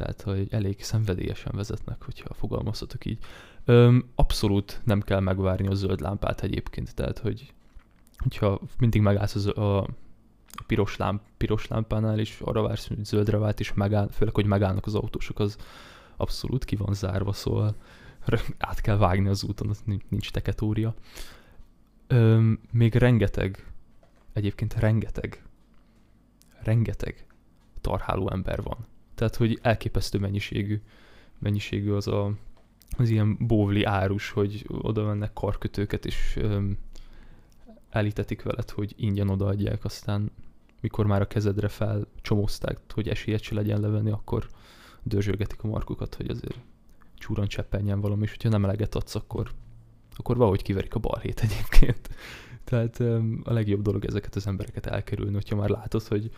tehát 0.00 0.22
hogy 0.22 0.46
elég 0.50 0.82
szenvedélyesen 0.82 1.52
vezetnek, 1.56 2.02
hogyha 2.02 2.34
fogalmazhatok 2.34 3.04
így. 3.04 3.18
Öm, 3.64 4.10
abszolút 4.14 4.80
nem 4.84 5.00
kell 5.00 5.20
megvárni 5.20 5.66
a 5.66 5.74
zöld 5.74 6.00
lámpát 6.00 6.42
egyébként, 6.42 6.94
tehát 6.94 7.18
hogy 7.18 7.52
hogyha 8.18 8.60
mindig 8.78 9.00
megállsz 9.00 9.34
az, 9.34 9.46
a, 9.46 9.78
a 10.52 10.62
piros, 10.66 10.96
lámp, 10.96 11.22
piros 11.36 11.66
lámpánál, 11.66 12.18
és 12.18 12.40
arra 12.44 12.62
vársz, 12.62 12.88
hogy 12.88 13.04
zöldre 13.04 13.38
vált, 13.38 13.60
és 13.60 13.72
megáll, 13.72 14.08
főleg, 14.08 14.34
hogy 14.34 14.46
megállnak 14.46 14.86
az 14.86 14.94
autósok, 14.94 15.38
az 15.38 15.56
abszolút 16.16 16.64
ki 16.64 16.76
van 16.76 16.94
zárva, 16.94 17.32
szóval 17.32 17.74
át 18.58 18.80
kell 18.80 18.96
vágni 18.96 19.28
az 19.28 19.44
úton, 19.44 19.68
az 19.68 19.82
nincs 20.08 20.30
teketória. 20.30 20.94
Öm, 22.06 22.60
még 22.70 22.94
rengeteg, 22.94 23.72
egyébként 24.32 24.74
rengeteg, 24.74 25.42
rengeteg 26.62 27.26
tarháló 27.80 28.30
ember 28.30 28.62
van 28.62 28.86
tehát, 29.20 29.36
hogy 29.36 29.58
elképesztő 29.62 30.18
mennyiségű, 30.18 30.80
mennyiségű 31.38 31.92
az 31.92 32.06
a, 32.06 32.32
az 32.96 33.10
ilyen 33.10 33.36
bóvli 33.46 33.84
árus, 33.84 34.30
hogy 34.30 34.66
oda 34.68 35.04
mennek 35.04 35.32
karkötőket, 35.32 36.06
és 36.06 36.36
öm, 36.36 36.78
elítetik 37.90 38.42
veled, 38.42 38.70
hogy 38.70 38.94
ingyen 38.96 39.28
odaadják, 39.28 39.84
aztán 39.84 40.30
mikor 40.80 41.06
már 41.06 41.20
a 41.20 41.26
kezedre 41.26 41.68
felcsomózták, 41.68 42.78
hogy 42.94 43.08
esélyed 43.08 43.42
se 43.42 43.54
legyen 43.54 43.80
levenni, 43.80 44.10
akkor 44.10 44.46
dörzsölgetik 45.02 45.62
a 45.62 45.68
markukat, 45.68 46.14
hogy 46.14 46.30
azért 46.30 46.58
csúran 47.14 47.46
cseppenjen 47.46 48.00
valami, 48.00 48.22
és 48.22 48.30
hogyha 48.30 48.48
nem 48.48 48.64
eleget 48.64 48.94
adsz, 48.94 49.14
akkor, 49.14 49.50
akkor 50.16 50.36
valahogy 50.36 50.62
kiverik 50.62 50.94
a 50.94 50.98
balhét 50.98 51.40
egyébként. 51.40 52.08
Tehát 52.64 53.00
a 53.44 53.52
legjobb 53.52 53.82
dolog 53.82 54.04
ezeket 54.04 54.34
az 54.34 54.46
embereket 54.46 54.86
elkerülni, 54.86 55.34
hogyha 55.34 55.56
már 55.56 55.68
látod, 55.68 56.02
hogy 56.02 56.30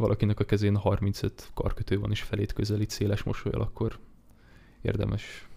valakinek 0.00 0.40
a 0.40 0.44
kezén 0.44 0.76
35 0.76 1.50
karkötő 1.54 1.98
van 1.98 2.10
és 2.10 2.22
felét 2.22 2.52
közelít 2.52 2.90
széles 2.90 3.22
mosolyal, 3.22 3.60
akkor 3.60 3.98
érdemes, 4.82 5.48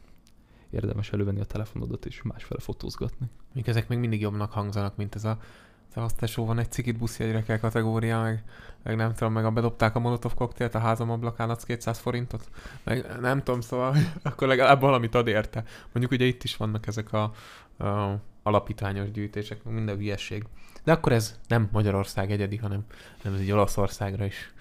érdemes 0.70 1.12
elővenni 1.12 1.40
a 1.40 1.46
telefonodat 1.46 2.06
és 2.06 2.22
másfele 2.22 2.60
fotózgatni. 2.60 3.30
Mik 3.54 3.68
ezek 3.68 3.88
még 3.88 3.98
mindig 3.98 4.22
jobbnak 4.22 4.52
hangzanak, 4.52 4.96
mint 4.96 5.16
ez 5.16 5.24
a 5.24 5.38
Szevasztásó 5.94 6.46
van 6.46 6.60
egy 6.60 6.72
cikit 6.72 6.98
buszjegyre 6.98 7.44
kell 7.44 7.58
kategória, 7.58 8.22
meg, 8.22 8.44
meg 8.84 8.96
nem 8.96 9.14
tudom, 9.14 9.34
meg 9.34 9.46
a 9.46 9.52
bedobták 9.52 9.96
a 9.96 10.00
molotov 10.00 10.34
koktélt 10.34 10.76
a 10.76 10.80
házam 10.80 11.10
ablakán 11.10 11.50
adsz 11.50 11.64
200 11.64 11.98
forintot, 11.98 12.50
meg 12.84 13.20
nem 13.22 13.44
tudom, 13.44 13.62
szóval 13.62 13.96
akkor 14.24 14.48
legalább 14.48 14.82
valamit 14.82 15.16
ad 15.16 15.28
érte. 15.28 15.64
Mondjuk 15.92 16.12
ugye 16.12 16.26
itt 16.26 16.44
is 16.44 16.58
vannak 16.58 16.88
ezek 16.88 17.14
a, 17.14 17.24
a 17.86 18.20
alapítványos 18.44 19.12
gyűjtések, 19.12 19.64
minden 19.64 19.96
hülyeség. 19.96 20.46
De 20.84 20.92
akkor 20.92 21.12
ez 21.12 21.40
nem 21.48 21.70
Magyarország 21.72 22.32
egyedi, 22.32 22.58
hanem, 22.58 22.86
hanem 23.22 23.38
ez 23.38 23.44
egy 23.44 23.52
Olaszországra 23.52 24.26
is 24.26 24.54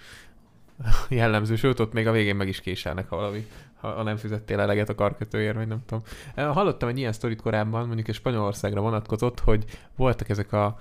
jellemző, 1.09 1.55
sőt 1.55 1.79
ott 1.79 1.93
még 1.93 2.07
a 2.07 2.11
végén 2.11 2.35
meg 2.35 2.47
is 2.47 2.61
késelnek, 2.61 3.09
ha 3.09 3.15
valami, 3.15 3.47
ha 3.75 4.03
nem 4.03 4.15
fizettél 4.15 4.59
eleget 4.59 4.89
a 4.89 4.95
karkötőért, 4.95 5.55
vagy 5.55 5.67
nem 5.67 5.83
tudom. 5.85 6.03
Hallottam 6.53 6.89
egy 6.89 6.97
ilyen 6.97 7.13
sztorit 7.13 7.41
korábban, 7.41 7.85
mondjuk 7.85 8.07
egy 8.07 8.15
Spanyolországra 8.15 8.81
vonatkozott, 8.81 9.39
hogy 9.39 9.65
voltak 9.95 10.29
ezek 10.29 10.51
a 10.51 10.79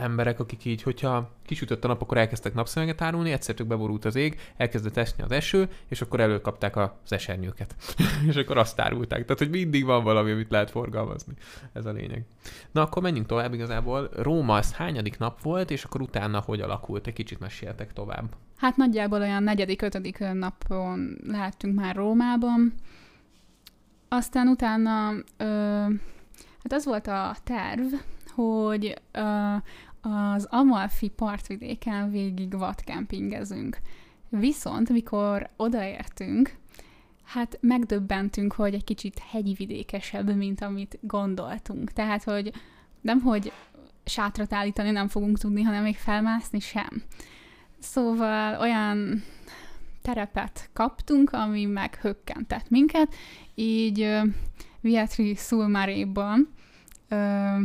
emberek, 0.00 0.40
akik 0.40 0.64
így, 0.64 0.82
hogyha 0.82 1.30
kisütött 1.46 1.84
a 1.84 1.88
nap, 1.88 2.02
akkor 2.02 2.18
elkezdtek 2.18 2.54
napszemüveget 2.54 3.02
árulni, 3.02 3.32
egyszer 3.32 3.54
csak 3.54 3.66
beborult 3.66 4.04
az 4.04 4.14
ég, 4.14 4.40
elkezdett 4.56 4.96
esni 4.96 5.22
az 5.22 5.30
eső, 5.30 5.68
és 5.88 6.00
akkor 6.00 6.20
előkapták 6.20 6.76
az 6.76 6.90
esernyőket. 7.08 7.74
és 8.28 8.36
akkor 8.36 8.58
azt 8.58 8.80
árulták. 8.80 9.22
Tehát, 9.22 9.38
hogy 9.38 9.50
mindig 9.50 9.84
van 9.84 10.04
valami, 10.04 10.30
amit 10.30 10.50
lehet 10.50 10.70
forgalmazni. 10.70 11.34
Ez 11.72 11.86
a 11.86 11.92
lényeg. 11.92 12.24
Na, 12.70 12.82
akkor 12.82 13.02
menjünk 13.02 13.26
tovább 13.26 13.54
igazából. 13.54 14.10
Róma 14.16 14.54
az 14.54 14.72
hányadik 14.72 15.18
nap 15.18 15.42
volt, 15.42 15.70
és 15.70 15.84
akkor 15.84 16.00
utána 16.00 16.40
hogy 16.40 16.60
alakult? 16.60 17.06
Egy 17.06 17.12
kicsit 17.12 17.40
meséltek 17.40 17.92
tovább. 17.92 18.24
Hát 18.56 18.76
nagyjából 18.76 19.20
olyan 19.20 19.42
negyedik, 19.42 19.82
ötödik 19.82 20.18
napon 20.32 21.18
lehettünk 21.26 21.74
már 21.74 21.96
Rómában. 21.96 22.74
Aztán 24.08 24.48
utána, 24.48 25.10
ö, 25.36 25.44
hát 26.62 26.72
az 26.72 26.84
volt 26.84 27.06
a 27.06 27.36
terv, 27.44 27.94
hogy 28.34 28.94
ö, 29.12 29.54
az 30.00 30.46
Amalfi 30.50 31.08
partvidéken 31.08 32.10
végig 32.10 32.58
vadkempingezünk. 32.58 33.78
Viszont, 34.28 34.88
mikor 34.88 35.50
odaértünk, 35.56 36.56
hát 37.24 37.58
megdöbbentünk, 37.60 38.52
hogy 38.52 38.74
egy 38.74 38.84
kicsit 38.84 39.18
hegyi 39.30 39.52
vidékesebb, 39.52 40.36
mint 40.36 40.62
amit 40.62 40.98
gondoltunk. 41.00 41.92
Tehát, 41.92 42.24
hogy 42.24 42.52
nem, 43.00 43.20
hogy 43.20 43.52
sátrat 44.04 44.52
állítani 44.52 44.90
nem 44.90 45.08
fogunk 45.08 45.38
tudni, 45.38 45.62
hanem 45.62 45.82
még 45.82 45.96
felmászni 45.96 46.60
sem. 46.60 47.02
Szóval 47.78 48.60
olyan 48.60 49.22
terepet 50.02 50.70
kaptunk, 50.72 51.32
ami 51.32 51.64
meghökkentett 51.64 52.68
minket, 52.68 53.14
így 53.54 54.00
uh, 54.00 54.26
Vietri 54.80 55.34
Szulmaréban 55.34 56.48
uh, 57.10 57.62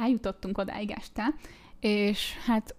eljutottunk 0.00 0.58
odáig 0.58 0.90
este, 0.90 1.34
és 1.80 2.32
hát 2.46 2.74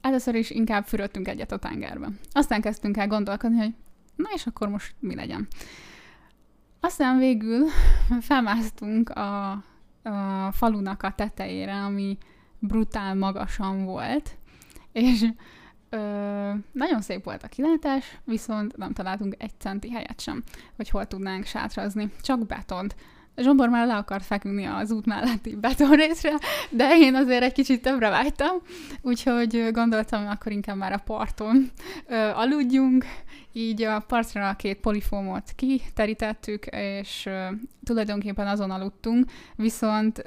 először 0.00 0.34
is 0.34 0.50
inkább 0.50 0.84
fürödtünk 0.84 1.28
egyet 1.28 1.52
a 1.52 1.58
tengerbe. 1.58 2.08
Aztán 2.32 2.60
kezdtünk 2.60 2.96
el 2.96 3.06
gondolkodni, 3.06 3.58
hogy 3.58 3.74
na 4.16 4.28
és 4.34 4.46
akkor 4.46 4.68
most 4.68 4.94
mi 4.98 5.14
legyen. 5.14 5.48
Aztán 6.80 7.18
végül 7.18 7.66
felmásztunk 8.20 9.10
a, 9.10 9.50
a 10.02 10.52
falunak 10.52 11.02
a 11.02 11.12
tetejére, 11.12 11.74
ami 11.74 12.18
brutál 12.58 13.14
magasan 13.14 13.84
volt, 13.84 14.36
és 14.92 15.24
ö, 15.88 15.98
nagyon 16.72 17.00
szép 17.00 17.24
volt 17.24 17.42
a 17.42 17.48
kilátás, 17.48 18.18
viszont 18.24 18.76
nem 18.76 18.92
találtunk 18.92 19.34
egy 19.38 19.52
centi 19.58 19.90
helyet 19.90 20.20
sem, 20.20 20.42
hogy 20.76 20.88
hol 20.88 21.06
tudnánk 21.06 21.44
sátrazni. 21.44 22.12
Csak 22.20 22.46
betont. 22.46 22.96
Zsombor 23.36 23.68
már 23.68 23.86
le 23.86 23.96
akart 23.96 24.24
feküdni 24.24 24.64
az 24.64 24.90
út 24.90 25.06
melletti 25.06 25.56
betonrészre, 25.56 26.32
de 26.70 26.96
én 26.96 27.14
azért 27.14 27.42
egy 27.42 27.52
kicsit 27.52 27.82
többre 27.82 28.08
vágytam, 28.08 28.56
úgyhogy 29.02 29.68
gondoltam, 29.72 30.24
hogy 30.24 30.32
akkor 30.34 30.52
inkább 30.52 30.76
már 30.76 30.92
a 30.92 31.02
parton 31.04 31.70
ö, 32.06 32.14
aludjunk, 32.14 33.04
így 33.52 33.82
a 33.82 34.00
partra 34.00 34.48
a 34.48 34.56
két 34.56 34.80
polifómot 34.80 35.52
kiterítettük, 35.56 36.66
és 36.70 37.26
ö, 37.26 37.46
tulajdonképpen 37.84 38.46
azon 38.46 38.70
aludtunk, 38.70 39.30
viszont 39.56 40.22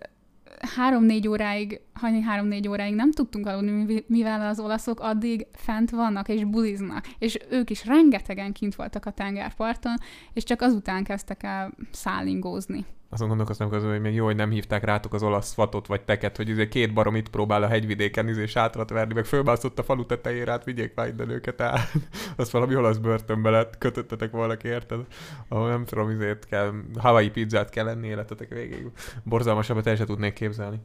három-négy 0.75 1.27
óráig, 1.27 1.81
hajni 1.99 2.21
három-négy 2.21 2.67
óráig 2.67 2.95
nem 2.95 3.11
tudtunk 3.11 3.45
aludni, 3.45 4.03
mivel 4.07 4.47
az 4.47 4.59
olaszok 4.59 4.99
addig 4.99 5.47
fent 5.51 5.89
vannak 5.89 6.27
és 6.29 6.43
buliznak, 6.43 7.07
és 7.19 7.37
ők 7.49 7.69
is 7.69 7.85
rengetegen 7.85 8.51
kint 8.51 8.75
voltak 8.75 9.05
a 9.05 9.11
tengerparton, 9.11 9.93
és 10.33 10.43
csak 10.43 10.61
azután 10.61 11.03
kezdtek 11.03 11.43
el 11.43 11.71
szállingózni 11.91 12.85
azon 13.11 13.27
gondolkoztam 13.27 13.69
közül, 13.69 13.89
hogy 13.89 14.01
még 14.01 14.13
jó, 14.13 14.25
hogy 14.25 14.35
nem 14.35 14.49
hívták 14.49 14.83
rátok 14.83 15.13
az 15.13 15.23
olasz 15.23 15.53
fatot 15.53 15.87
vagy 15.87 16.01
teket, 16.01 16.37
hogy 16.37 16.49
izé 16.49 16.67
két 16.67 16.93
barom 16.93 17.15
itt 17.15 17.29
próbál 17.29 17.63
a 17.63 17.67
hegyvidéken 17.67 18.27
izé 18.27 18.45
sátrat 18.45 18.89
verni, 18.89 19.13
meg 19.13 19.25
fölbászott 19.25 19.79
a 19.79 19.83
falu 19.83 20.05
tetejére, 20.05 20.51
hát 20.51 20.63
vigyék 20.63 20.93
már 20.95 21.07
innen 21.07 21.29
őket 21.29 21.61
el. 21.61 21.79
Azt 22.35 22.51
valami 22.51 22.75
olasz 22.75 22.97
börtönbe 22.97 23.49
lett, 23.49 23.77
kötöttetek 23.77 24.31
valaki, 24.31 24.67
érted? 24.67 24.99
Ahol 25.47 25.69
nem 25.69 25.85
tudom, 25.85 26.09
izét 26.09 26.45
kell, 26.45 26.73
Hawaii 26.97 27.29
pizzát 27.29 27.69
kell 27.69 27.85
lenni 27.85 28.07
életetek 28.07 28.49
végig. 28.49 28.91
Borzalmasabbat 29.23 29.87
el 29.87 29.95
se 29.95 30.05
tudnék 30.05 30.33
képzelni. 30.33 30.79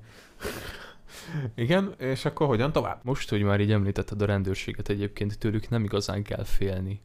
Igen, 1.55 1.95
és 1.99 2.25
akkor 2.25 2.47
hogyan 2.47 2.73
tovább? 2.73 3.01
Most, 3.05 3.31
hogy 3.31 3.43
már 3.43 3.61
így 3.61 3.73
említetted 3.73 4.23
a 4.23 4.27
rendőrséget 4.27 4.89
egyébként, 4.89 5.39
tőlük 5.39 5.69
nem 5.69 5.85
igazán 5.85 6.23
kell 6.23 6.45
félni 6.45 7.01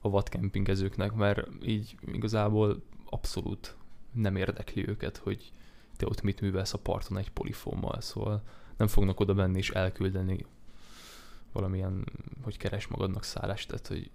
a 0.00 0.10
vadkempingezőknek, 0.10 1.12
mert 1.12 1.48
így 1.64 1.96
igazából 2.12 2.82
abszolút 3.04 3.76
nem 4.12 4.36
érdekli 4.36 4.88
őket, 4.88 5.16
hogy 5.16 5.52
te 5.96 6.06
ott 6.06 6.22
mit 6.22 6.40
művelsz 6.40 6.74
a 6.74 6.78
parton 6.78 7.18
egy 7.18 7.30
polifómmal, 7.30 8.00
szóval 8.00 8.42
nem 8.76 8.86
fognak 8.86 9.20
oda 9.20 9.34
menni 9.34 9.58
és 9.58 9.70
elküldeni 9.70 10.46
valamilyen, 11.52 12.04
hogy 12.42 12.56
keres 12.56 12.86
magadnak 12.86 13.24
szállást, 13.24 13.68
tehát 13.68 13.86
hogy 13.86 14.10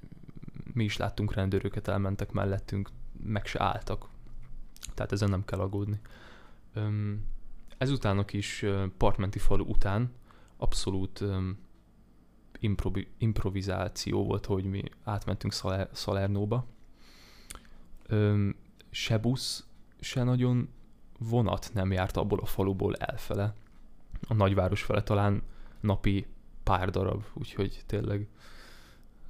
mi 0.73 0.83
is 0.83 0.97
láttunk 0.97 1.33
rendőröket, 1.33 1.87
elmentek 1.87 2.31
mellettünk, 2.31 2.89
meg 3.23 3.45
se 3.45 3.63
álltak. 3.63 4.07
Tehát 4.93 5.11
ezen 5.11 5.29
nem 5.29 5.45
kell 5.45 5.59
aggódni. 5.59 5.99
Ezután 7.77 8.17
a 8.17 8.25
kis 8.25 8.65
partmenti 8.97 9.39
falu 9.39 9.63
után 9.63 10.11
abszolút 10.57 11.23
improvi- 12.59 13.07
improvizáció 13.17 14.25
volt, 14.25 14.45
hogy 14.45 14.63
mi 14.65 14.83
átmentünk 15.03 15.53
Salernóba. 15.93 16.65
Se 18.89 19.17
busz, 19.17 19.65
se 19.99 20.23
nagyon 20.23 20.69
vonat 21.19 21.69
nem 21.73 21.91
járt 21.91 22.17
abból 22.17 22.39
a 22.39 22.45
faluból 22.45 22.95
elfele. 22.95 23.53
A 24.27 24.33
nagyváros 24.33 24.83
fele 24.83 25.03
talán 25.03 25.41
napi 25.79 26.25
pár 26.63 26.89
darab, 26.89 27.23
úgyhogy 27.33 27.83
tényleg 27.85 28.27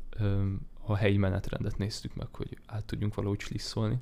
öm, 0.10 0.68
a 0.82 0.96
helyi 0.96 1.18
menetrendet 1.18 1.78
néztük 1.78 2.16
meg, 2.16 2.28
hogy 2.36 2.58
át 2.66 2.86
tudjunk 2.86 3.16
valahogy 3.16 3.40
slisszolni. 3.40 4.00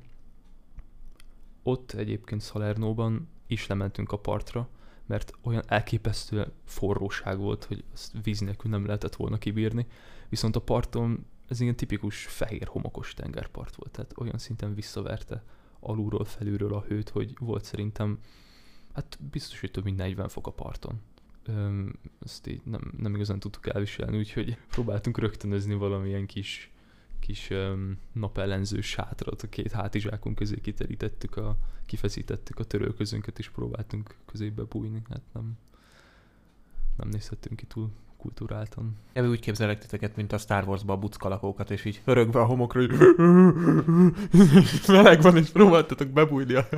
Ott 1.62 1.92
egyébként 1.92 2.42
Salernóban 2.42 3.28
is 3.46 3.66
lementünk 3.66 4.12
a 4.12 4.18
partra, 4.18 4.68
mert 5.06 5.32
olyan 5.42 5.62
elképesztő 5.66 6.52
forróság 6.64 7.38
volt, 7.38 7.64
hogy 7.64 7.84
azt 7.92 8.12
víz 8.22 8.40
nélkül 8.40 8.70
nem 8.70 8.86
lehetett 8.86 9.16
volna 9.16 9.38
kibírni. 9.38 9.86
Viszont 10.28 10.56
a 10.56 10.60
parton 10.60 11.26
ez 11.48 11.60
ilyen 11.60 11.76
tipikus 11.76 12.26
fehér 12.26 12.66
homokos 12.66 13.14
tengerpart 13.14 13.74
volt, 13.76 13.90
tehát 13.90 14.14
olyan 14.18 14.38
szinten 14.38 14.74
visszaverte 14.74 15.44
alulról, 15.80 16.24
felülről 16.24 16.74
a 16.74 16.84
hőt, 16.88 17.08
hogy 17.08 17.34
volt 17.38 17.64
szerintem, 17.64 18.18
hát 18.92 19.18
biztos, 19.30 19.60
hogy 19.60 19.70
több 19.70 19.84
mint 19.84 19.96
40 19.96 20.28
fok 20.28 20.46
a 20.46 20.50
parton. 20.50 21.00
Öm, 21.44 21.92
ezt 22.20 22.46
így 22.46 22.60
nem, 22.64 22.92
nem 22.98 23.14
igazán 23.14 23.40
tudtuk 23.40 23.74
elviselni, 23.74 24.18
úgyhogy 24.18 24.56
próbáltunk 24.68 25.18
rögtönözni 25.18 25.74
valamilyen 25.74 26.26
kis, 26.26 26.72
kis 27.26 27.50
öm, 27.50 27.98
napellenző 28.12 28.80
sátrat, 28.80 29.42
a 29.42 29.48
két 29.48 29.72
hátizsákunk 29.72 30.34
közé 30.34 30.60
kiterítettük, 30.60 31.36
a, 31.36 31.56
kifeszítettük 31.86 32.58
a 32.58 32.64
törölközünket, 32.64 33.38
és 33.38 33.48
próbáltunk 33.48 34.14
közébe 34.26 34.62
bújni, 34.62 35.02
hát 35.08 35.22
nem, 35.32 35.52
nem 36.96 37.08
nézhettünk 37.08 37.56
ki 37.56 37.66
túl 37.66 37.90
kulturáltan. 38.16 38.96
Ebből 39.12 39.30
úgy 39.30 39.40
képzelek 39.40 39.78
titeket, 39.78 40.16
mint 40.16 40.32
a 40.32 40.38
Star 40.38 40.68
Wars-ba 40.68 40.92
a 40.92 40.96
buckalakókat, 40.96 41.70
és 41.70 41.84
így 41.84 42.02
örökbe 42.04 42.40
a 42.40 42.44
homokra, 42.44 42.80
hogy 42.80 42.88
meleg 44.96 45.22
van, 45.22 45.36
és 45.36 45.50
próbáltatok 45.50 46.08
bebújni 46.08 46.54
a 46.54 46.68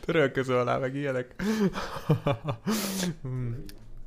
törölköző 0.00 0.54
alá, 0.54 0.78
meg 0.78 0.94
ilyenek. 0.94 1.42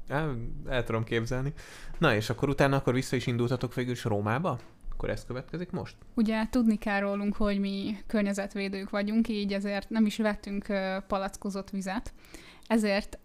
el, 0.07 0.38
el 0.67 0.83
tudom 0.83 1.03
képzelni. 1.03 1.53
Na, 1.97 2.15
és 2.15 2.29
akkor 2.29 2.49
utána 2.49 2.75
akkor 2.75 2.93
vissza 2.93 3.15
is 3.15 3.27
indultatok 3.27 3.73
végül 3.73 3.91
is 3.91 4.03
Rómába? 4.03 4.59
Akkor 4.99 5.12
ez 5.12 5.25
következik 5.25 5.71
most? 5.71 5.95
Ugye 6.15 6.47
tudni 6.49 6.77
kell 6.77 6.99
rólunk, 6.99 7.35
hogy 7.35 7.59
mi 7.59 7.97
környezetvédők 8.07 8.89
vagyunk, 8.89 9.27
így 9.27 9.53
ezért 9.53 9.89
nem 9.89 10.05
is 10.05 10.17
vettünk 10.17 10.65
palackozott 11.07 11.69
vizet. 11.69 12.13
Ezért 12.67 13.19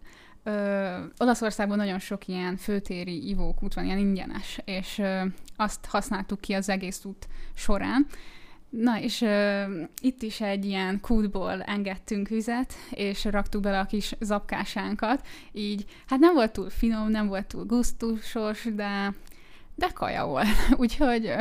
Ö, 0.46 0.96
Olaszországban 1.18 1.76
nagyon 1.76 1.98
sok 1.98 2.26
ilyen 2.26 2.56
főtéri 2.56 3.28
ivókút 3.28 3.74
van, 3.74 3.84
ilyen 3.84 3.98
ingyenes, 3.98 4.60
és 4.64 4.98
ö, 4.98 5.20
azt 5.56 5.87
használtuk 5.87 6.40
ki 6.40 6.52
az 6.52 6.68
egész 6.68 7.04
út 7.04 7.28
során. 7.54 8.06
Na, 8.68 9.00
és 9.00 9.20
ö, 9.20 9.62
itt 10.02 10.22
is 10.22 10.40
egy 10.40 10.64
ilyen 10.64 11.00
kútból 11.00 11.62
engedtünk 11.62 12.28
vizet, 12.28 12.74
és 12.90 13.24
raktuk 13.24 13.62
bele 13.62 13.78
a 13.78 13.87
kis 13.87 14.14
zapkásánkat, 14.20 15.26
így, 15.52 15.84
hát 16.06 16.18
nem 16.18 16.34
volt 16.34 16.52
túl 16.52 16.70
finom, 16.70 17.10
nem 17.10 17.26
volt 17.26 17.46
túl 17.46 17.64
gusztusos, 17.64 18.68
de, 18.74 19.14
de 19.74 19.88
kaja 19.94 20.26
volt. 20.26 20.46
Úgyhogy 20.76 21.26
ö, 21.26 21.38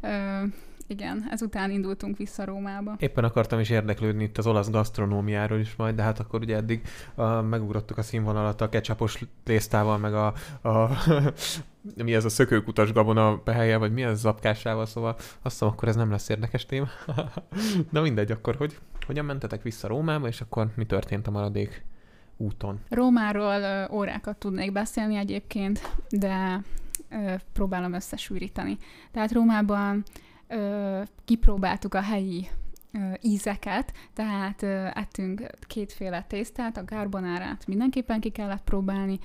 ö, 0.00 0.42
igen, 0.88 1.26
ezután 1.30 1.70
indultunk 1.70 2.16
vissza 2.16 2.44
Rómába. 2.44 2.96
Éppen 2.98 3.24
akartam 3.24 3.60
is 3.60 3.70
érdeklődni 3.70 4.24
itt 4.24 4.38
az 4.38 4.46
olasz 4.46 4.70
gasztronómiáról 4.70 5.58
is 5.58 5.76
majd, 5.76 5.94
de 5.94 6.02
hát 6.02 6.18
akkor 6.18 6.40
ugye 6.40 6.56
eddig 6.56 6.82
uh, 7.14 7.42
megugrottuk 7.42 7.98
a 7.98 8.02
színvonalat 8.02 8.60
a 8.60 8.68
ketchupos 8.68 9.24
tésztával, 9.42 9.98
meg 9.98 10.14
a, 10.14 10.26
a 10.68 10.90
mi 12.04 12.14
ez 12.14 12.24
a 12.24 12.28
szökőkutas 12.28 12.92
gabona 12.92 13.38
pehelye, 13.38 13.76
vagy 13.76 13.92
mi 13.92 14.02
ez 14.02 14.20
zapkásával, 14.20 14.86
szóval 14.86 15.14
azt 15.18 15.28
hiszem, 15.42 15.68
akkor 15.68 15.88
ez 15.88 15.96
nem 15.96 16.10
lesz 16.10 16.28
érdekes 16.28 16.66
téma. 16.66 16.86
Na 17.90 18.00
mindegy, 18.00 18.30
akkor 18.30 18.56
hogy, 18.56 18.78
hogyan 19.06 19.24
mentetek 19.24 19.62
vissza 19.62 19.88
Rómába, 19.88 20.26
és 20.26 20.40
akkor 20.40 20.66
mi 20.74 20.86
történt 20.86 21.26
a 21.26 21.30
maradék 21.30 21.84
úton? 22.36 22.80
Rómáról 22.88 23.88
órákat 23.92 24.36
tudnék 24.36 24.72
beszélni 24.72 25.16
egyébként, 25.16 25.90
de 26.08 26.62
ö, 27.08 27.34
próbálom 27.52 27.92
összesűríteni. 27.92 28.76
Tehát 29.12 29.32
Rómában 29.32 30.02
ö, 30.48 31.02
kipróbáltuk 31.24 31.94
a 31.94 32.00
helyi 32.00 32.48
ö, 32.92 32.98
ízeket, 33.20 33.92
tehát 34.12 34.62
ö, 34.62 34.86
ettünk 34.94 35.46
kétféle 35.60 36.22
tésztát, 36.22 36.76
a 36.76 36.84
garbonárát 36.84 37.66
mindenképpen 37.66 38.20
ki 38.20 38.28
kellett 38.30 38.64
próbálni, 38.64 39.18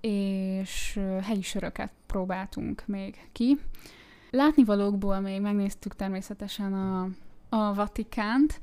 és 0.00 0.96
ö, 0.96 1.18
helyi 1.22 1.42
söröket 1.42 1.92
próbáltunk 2.06 2.82
még 2.86 3.28
ki. 3.32 3.58
Látnivalókból 4.30 5.20
még 5.20 5.40
megnéztük 5.40 5.96
természetesen 5.96 6.72
a, 6.72 7.08
a 7.48 7.74
Vatikánt, 7.74 8.60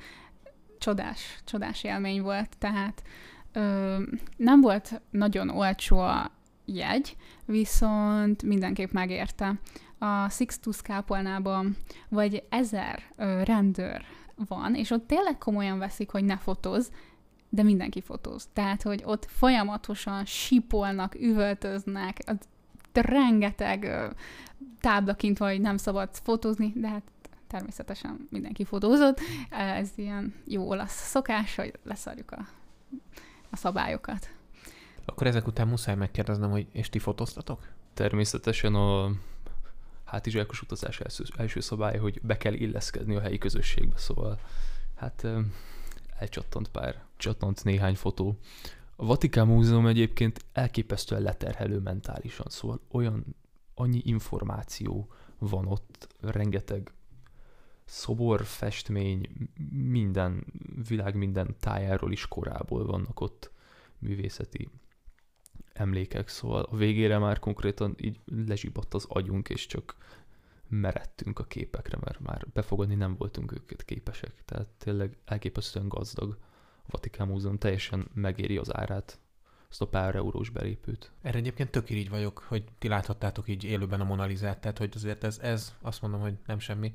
csodás, 0.78 1.39
csodás 1.43 1.84
élmény 1.84 2.22
volt, 2.22 2.58
tehát 2.58 3.04
ö, 3.52 3.98
nem 4.38 4.62
volt 4.62 5.02
nagyon 5.10 5.50
olcsó 5.50 5.98
a 6.00 6.32
jegy, 6.68 7.16
viszont 7.46 8.44
mindenképp 8.44 8.92
megérte. 8.92 9.60
A 9.98 10.30
Sixtus 10.30 10.82
kápolnában 10.82 11.78
vagy 12.10 12.44
ezer 12.50 13.04
ö, 13.16 13.44
rendőr 13.44 14.02
van, 14.48 14.76
és 14.76 14.92
ott 14.92 15.08
tényleg 15.08 15.38
komolyan 15.38 15.78
veszik, 15.78 16.10
hogy 16.10 16.24
ne 16.24 16.38
fotóz, 16.38 16.92
de 17.50 17.64
mindenki 17.64 18.02
fotóz. 18.02 18.48
Tehát, 18.54 18.82
hogy 18.82 19.02
ott 19.06 19.26
folyamatosan 19.30 20.26
sipolnak, 20.26 21.16
üvöltöznek, 21.16 22.18
az 22.26 22.38
rengeteg 22.94 23.84
ö, 23.84 24.08
táblakint 24.80 25.38
van, 25.38 25.50
hogy 25.50 25.62
nem 25.62 25.78
szabad 25.78 26.10
fotózni, 26.24 26.74
de 26.76 26.88
hát 26.88 27.04
természetesen 27.48 28.28
mindenki 28.30 28.64
fotózott. 28.64 29.20
Ez 29.50 29.90
ilyen 29.96 30.34
jó 30.46 30.70
olasz 30.70 31.10
szokás, 31.10 31.56
hogy 31.56 31.74
leszarjuk 31.84 32.32
a, 32.32 32.48
a 33.50 33.56
szabályokat. 33.56 34.37
Akkor 35.08 35.28
ezek 35.28 35.48
után 35.48 35.67
muszáj 35.67 35.96
megkérdeznem, 35.96 36.50
hogy 36.50 36.67
és 36.72 36.89
ti 36.89 37.00
fotóztatok? 37.00 37.67
Természetesen 37.93 38.76
a 38.76 39.12
hátizsákos 40.04 40.62
utazás 40.62 41.00
első, 41.00 41.24
első 41.38 41.60
szabálya, 41.60 42.02
hogy 42.02 42.22
be 42.22 42.38
kell 42.38 42.54
illeszkedni 42.54 43.15
a 43.15 43.22
helyi 43.22 43.38
közösségbe, 43.38 43.98
szóval 43.98 44.39
hát 44.96 45.28
elcsattant 46.17 46.67
pár, 46.67 47.04
csattant 47.17 47.63
néhány 47.63 47.96
fotó. 47.96 48.38
A 48.96 49.06
Vatikán 49.06 49.48
Múzeum 49.48 49.88
egyébként 49.88 50.46
elképesztően 50.54 51.22
leterhelő 51.22 51.80
mentálisan, 51.80 52.46
szóval 52.50 52.80
olyan 52.91 53.36
annyi 53.74 54.02
információ 54.04 55.12
van 55.38 55.67
ott, 55.67 56.08
rengeteg 56.22 56.91
szobor, 57.86 58.46
festmény, 58.46 59.30
minden, 59.72 60.46
világ 60.88 61.15
minden 61.15 61.56
tájáról 61.60 62.12
is 62.12 62.28
korából 62.28 62.86
vannak 62.86 63.20
ott 63.20 63.52
művészeti 64.00 64.70
emlékek, 65.74 66.28
szóval 66.28 66.67
a 66.72 66.76
végére 66.76 67.17
már 67.17 67.39
konkrétan 67.39 67.96
így 67.98 68.20
lezsibott 68.48 68.93
az 68.93 69.06
agyunk, 69.10 69.50
és 69.50 69.65
csak 69.65 69.96
meredtünk 70.70 71.39
a 71.39 71.43
képekre, 71.43 71.98
mert 72.02 72.20
már 72.20 72.46
befogadni 72.54 72.96
nem 72.96 73.15
voltunk 73.17 73.52
őket 73.52 73.86
képesek. 73.86 74.32
Tehát 74.46 74.67
tényleg 74.78 75.17
elképesztően 75.26 75.88
gazdag 75.88 76.38
a 76.82 76.89
Vatikán 76.89 77.28
Múzeum, 77.28 77.58
teljesen 77.58 78.08
megéri 78.13 78.58
az 78.58 78.76
árát, 78.76 79.20
azt 79.70 79.82
a 79.82 79.88
pár 79.88 80.15
eurós 80.15 80.50
belépőt. 80.50 81.12
Erre 81.22 81.38
egyébként 81.38 81.72
tök 81.72 81.89
így 81.89 82.10
vagyok, 82.10 82.43
hogy 82.48 82.63
ti 82.78 82.88
láthattátok 82.88 83.48
így 83.48 83.63
élőben 83.63 84.02
a 84.02 84.04
Monalizát, 84.04 84.60
tehát 84.60 84.78
hogy 84.78 84.91
azért 84.96 85.24
ez, 85.24 85.39
ez 85.41 85.76
azt 85.82 86.02
mondom, 86.02 86.20
hogy 86.20 86.34
nem 86.46 86.60
semmi. 86.60 86.93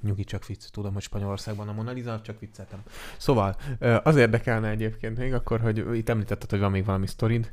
Nyugi, 0.00 0.24
csak 0.24 0.46
vicc. 0.46 0.70
Tudom, 0.70 0.92
hogy 0.92 1.02
Spanyolországban 1.02 1.68
a 1.68 1.72
Mona 1.72 1.90
Lisa, 1.90 2.20
csak 2.20 2.40
vicceltem. 2.40 2.82
Szóval, 3.16 3.56
az 4.02 4.16
érdekelne 4.16 4.68
egyébként 4.68 5.18
még 5.18 5.34
akkor, 5.34 5.60
hogy 5.60 5.96
itt 5.96 6.08
említetted, 6.08 6.50
hogy 6.50 6.58
van 6.58 6.70
még 6.70 6.84
valami 6.84 7.06
sztorid. 7.06 7.52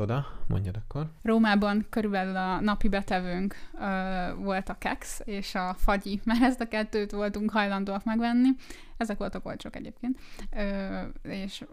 Doda, 0.00 0.26
mondjad 0.46 0.76
akkor. 0.76 1.10
Rómában 1.22 1.86
körülbelül 1.90 2.36
a 2.36 2.60
napi 2.60 2.88
betevőnk 2.88 3.54
ö, 3.80 4.34
volt 4.34 4.68
a 4.68 4.78
kex 4.78 5.20
és 5.24 5.54
a 5.54 5.74
fagyi, 5.74 6.20
mert 6.24 6.42
ezt 6.42 6.60
a 6.60 6.68
kettőt 6.68 7.10
voltunk 7.10 7.50
hajlandóak 7.50 8.04
megvenni. 8.04 8.48
Ezek 8.96 9.18
voltak 9.18 9.46
olcsók 9.46 9.76
egyébként. 9.76 10.18
Ö, 10.56 11.00
és 11.22 11.64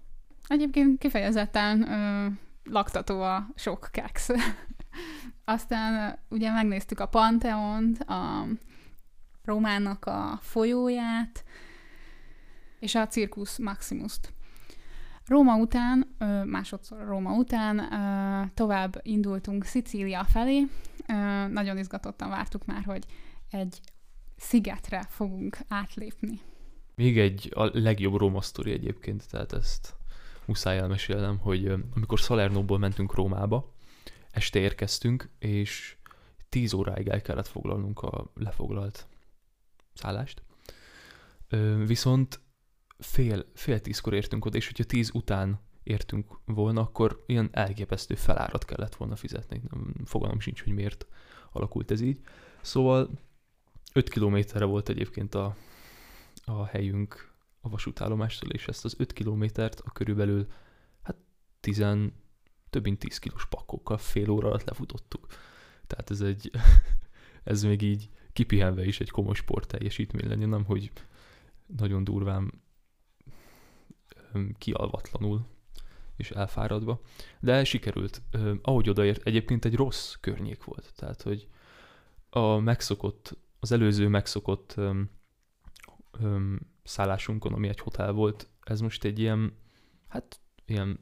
egyébként 0.47 0.99
kifejezetten 0.99 1.91
ö, 1.91 2.27
laktató 2.63 3.21
a 3.21 3.47
sok 3.55 3.89
kex. 3.91 4.29
Aztán 5.45 6.17
ugye 6.29 6.51
megnéztük 6.51 6.99
a 6.99 7.07
Panteont, 7.07 7.99
a 7.99 8.45
Rómának 9.43 10.05
a 10.05 10.39
folyóját, 10.41 11.43
és 12.79 12.95
a 12.95 13.07
Circus 13.07 13.57
Maximus-t. 13.57 14.33
Róma 15.27 15.55
után, 15.55 16.15
másodszor 16.45 17.05
Róma 17.05 17.33
után 17.33 17.81
tovább 18.53 18.99
indultunk 19.01 19.63
Szicília 19.63 20.23
felé. 20.23 20.67
Nagyon 21.51 21.77
izgatottan 21.77 22.29
vártuk 22.29 22.65
már, 22.65 22.83
hogy 22.83 23.05
egy 23.49 23.79
szigetre 24.37 25.05
fogunk 25.09 25.57
átlépni. 25.67 26.39
Még 26.95 27.19
egy 27.19 27.51
a 27.55 27.69
legjobb 27.73 28.15
Róma 28.15 28.41
sztori 28.41 28.71
egyébként, 28.71 29.29
tehát 29.29 29.53
ezt 29.53 29.95
muszáj 30.45 30.77
elmesélnem, 30.77 31.37
hogy 31.37 31.67
amikor 31.95 32.17
Salernóból 32.17 32.77
mentünk 32.77 33.13
Rómába, 33.13 33.73
este 34.31 34.59
érkeztünk, 34.59 35.29
és 35.39 35.97
10 36.49 36.73
óráig 36.73 37.07
el 37.07 37.21
kellett 37.21 37.47
foglalnunk 37.47 37.99
a 38.01 38.31
lefoglalt 38.33 39.07
szállást. 39.93 40.43
Viszont 41.85 42.39
fél, 42.99 43.45
fél 43.53 43.79
tízkor 43.79 44.13
értünk 44.13 44.45
oda, 44.45 44.57
és 44.57 44.65
hogyha 44.67 44.83
tíz 44.83 45.11
után 45.13 45.59
értünk 45.83 46.39
volna, 46.45 46.81
akkor 46.81 47.23
ilyen 47.25 47.49
elképesztő 47.51 48.15
felárat 48.15 48.65
kellett 48.65 48.95
volna 48.95 49.15
fizetni. 49.15 49.61
Fogalmam 50.05 50.39
sincs, 50.39 50.63
hogy 50.63 50.73
miért 50.73 51.07
alakult 51.51 51.91
ez 51.91 52.01
így. 52.01 52.19
Szóval 52.61 53.09
5 53.93 54.09
kilométerre 54.09 54.65
volt 54.65 54.89
egyébként 54.89 55.35
a, 55.35 55.55
a 56.45 56.65
helyünk 56.65 57.33
a 57.61 57.69
vasútállomástól, 57.69 58.49
és 58.49 58.67
ezt 58.67 58.85
az 58.85 58.95
5 58.97 59.13
kilométert 59.13 59.79
a 59.79 59.91
körülbelül 59.91 60.47
hát 61.01 61.15
10, 61.59 61.85
több 62.69 62.83
mint 62.83 62.99
10 62.99 63.17
kilós 63.17 63.47
pakkókkal 63.47 63.97
fél 63.97 64.29
óra 64.29 64.47
alatt 64.47 64.63
lefutottuk. 64.63 65.27
Tehát 65.87 66.09
ez 66.09 66.21
egy, 66.21 66.51
ez 67.43 67.63
még 67.63 67.81
így 67.81 68.09
kipihenve 68.33 68.85
is 68.85 68.99
egy 68.99 69.09
komoly 69.09 69.33
sport 69.33 69.67
teljesítmény 69.67 70.29
lenni, 70.29 70.45
nem 70.45 70.65
hogy 70.65 70.91
nagyon 71.65 72.03
durván 72.03 72.51
kialvatlanul 74.57 75.45
és 76.17 76.31
elfáradva. 76.31 77.01
De 77.39 77.63
sikerült. 77.63 78.21
Ahogy 78.61 78.89
odaért, 78.89 79.25
egyébként 79.25 79.65
egy 79.65 79.75
rossz 79.75 80.13
környék 80.19 80.63
volt. 80.63 80.93
Tehát, 80.95 81.21
hogy 81.21 81.47
a 82.29 82.57
megszokott, 82.57 83.37
az 83.59 83.71
előző 83.71 84.07
megszokott 84.07 84.73
öm, 84.75 85.09
öm, 86.21 86.59
szállásunkon, 86.83 87.53
ami 87.53 87.67
egy 87.67 87.79
hotel 87.79 88.11
volt, 88.11 88.49
ez 88.61 88.79
most 88.79 89.03
egy 89.03 89.19
ilyen, 89.19 89.57
hát 90.07 90.39
ilyen 90.65 90.99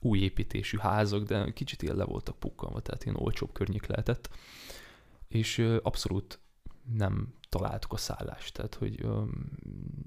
új 0.00 0.18
építésű 0.18 0.78
házak, 0.78 1.22
de 1.22 1.52
kicsit 1.52 1.82
ilyen 1.82 1.96
le 1.96 2.04
voltak 2.04 2.38
pukkanva, 2.38 2.80
tehát 2.80 3.04
ilyen 3.04 3.16
olcsóbb 3.16 3.52
környék 3.52 3.86
lehetett. 3.86 4.28
És 5.28 5.58
abszolút 5.82 6.38
nem 6.92 7.34
találtuk 7.54 7.92
a 7.92 7.96
szállást, 7.96 8.52
tehát 8.52 8.74
hogy 8.74 9.06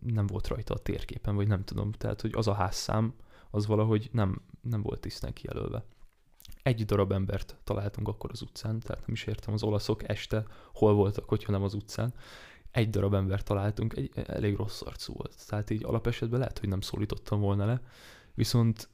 nem 0.06 0.28
volt 0.28 0.48
rajta 0.48 0.74
a 0.74 0.78
térképen, 0.78 1.36
vagy 1.36 1.48
nem 1.48 1.64
tudom, 1.64 1.92
tehát 1.92 2.22
hogy 2.22 2.32
az 2.36 2.48
a 2.48 2.54
házszám, 2.54 3.14
az 3.50 3.66
valahogy 3.66 4.10
nem, 4.12 4.42
nem 4.62 4.82
volt 4.82 5.00
tisztán 5.00 5.34
kijelölve. 5.34 5.86
Egy 6.64 6.86
darab 6.86 7.12
embert 7.12 7.58
találtunk 7.64 8.08
akkor 8.08 8.30
az 8.32 8.42
utcán, 8.42 8.80
tehát 8.80 9.06
nem 9.06 9.16
is 9.16 9.24
értem 9.26 9.54
az 9.54 9.64
olaszok 9.64 10.10
este 10.10 10.46
hol 10.74 10.94
voltak, 10.94 11.30
hogyha 11.30 11.52
nem 11.52 11.64
az 11.64 11.74
utcán. 11.74 12.14
Egy 12.72 12.90
darab 12.90 13.14
embert 13.14 13.46
találtunk, 13.46 13.96
egy 13.96 14.12
elég 14.16 14.56
rossz 14.56 14.82
arcú 14.82 15.14
volt. 15.14 15.48
Tehát 15.48 15.70
így 15.70 15.84
alapesetben 15.84 16.40
lehet, 16.40 16.60
hogy 16.60 16.70
nem 16.70 16.82
szólítottam 16.82 17.40
volna 17.40 17.66
le, 17.66 17.82
viszont 18.34 18.90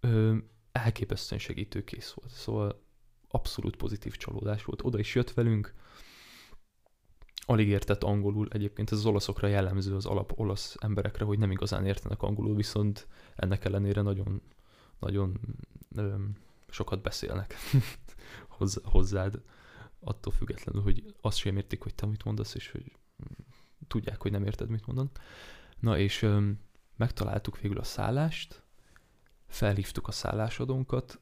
ö, 0.00 0.36
elképesztően 0.72 1.40
segítőkész 1.40 2.12
volt. 2.12 2.30
Szóval 2.30 2.82
abszolút 3.28 3.76
pozitív 3.76 4.16
csalódás 4.16 4.64
volt. 4.64 4.84
Oda 4.84 4.98
is 4.98 5.14
jött 5.14 5.30
velünk, 5.30 5.74
alig 7.50 7.68
értett 7.68 8.02
angolul. 8.02 8.48
Egyébként 8.50 8.92
ez 8.92 8.98
az 8.98 9.06
olaszokra 9.06 9.48
jellemző 9.48 9.94
az 9.94 10.06
alap 10.06 10.32
olasz 10.36 10.76
emberekre, 10.80 11.24
hogy 11.24 11.38
nem 11.38 11.50
igazán 11.50 11.86
értenek 11.86 12.22
angolul, 12.22 12.54
viszont 12.54 13.06
ennek 13.36 13.64
ellenére 13.64 14.02
nagyon, 14.02 14.42
nagyon 14.98 15.40
öm, 15.94 16.36
sokat 16.68 17.02
beszélnek 17.02 17.54
hozzád, 18.82 19.42
attól 20.00 20.32
függetlenül, 20.32 20.82
hogy 20.82 21.14
azt 21.20 21.36
sem 21.36 21.56
értik, 21.56 21.82
hogy 21.82 21.94
te 21.94 22.06
mit 22.06 22.24
mondasz, 22.24 22.54
és 22.54 22.70
hogy 22.70 22.92
tudják, 23.86 24.22
hogy 24.22 24.30
nem 24.30 24.44
érted, 24.44 24.68
mit 24.68 24.86
mondanak. 24.86 25.18
Na 25.78 25.98
és 25.98 26.22
öm, 26.22 26.60
megtaláltuk 26.96 27.60
végül 27.60 27.78
a 27.78 27.84
szállást, 27.84 28.62
felhívtuk 29.46 30.08
a 30.08 30.12
szállásadónkat, 30.12 31.20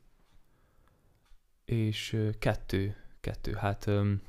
és 1.65 2.29
kettő, 2.39 2.97
kettő, 3.21 3.53
hát 3.53 3.87
öm, 3.87 4.23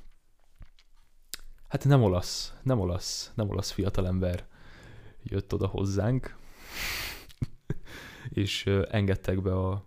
hát 1.67 1.85
nem 1.85 2.03
olasz, 2.03 2.53
nem 2.63 2.79
olasz, 2.79 3.31
nem 3.35 3.49
olasz 3.49 3.71
fiatalember 3.71 4.45
jött 5.23 5.53
oda 5.53 5.67
hozzánk, 5.67 6.35
és 8.29 8.65
engedtek 8.89 9.41
be 9.41 9.53
a, 9.53 9.85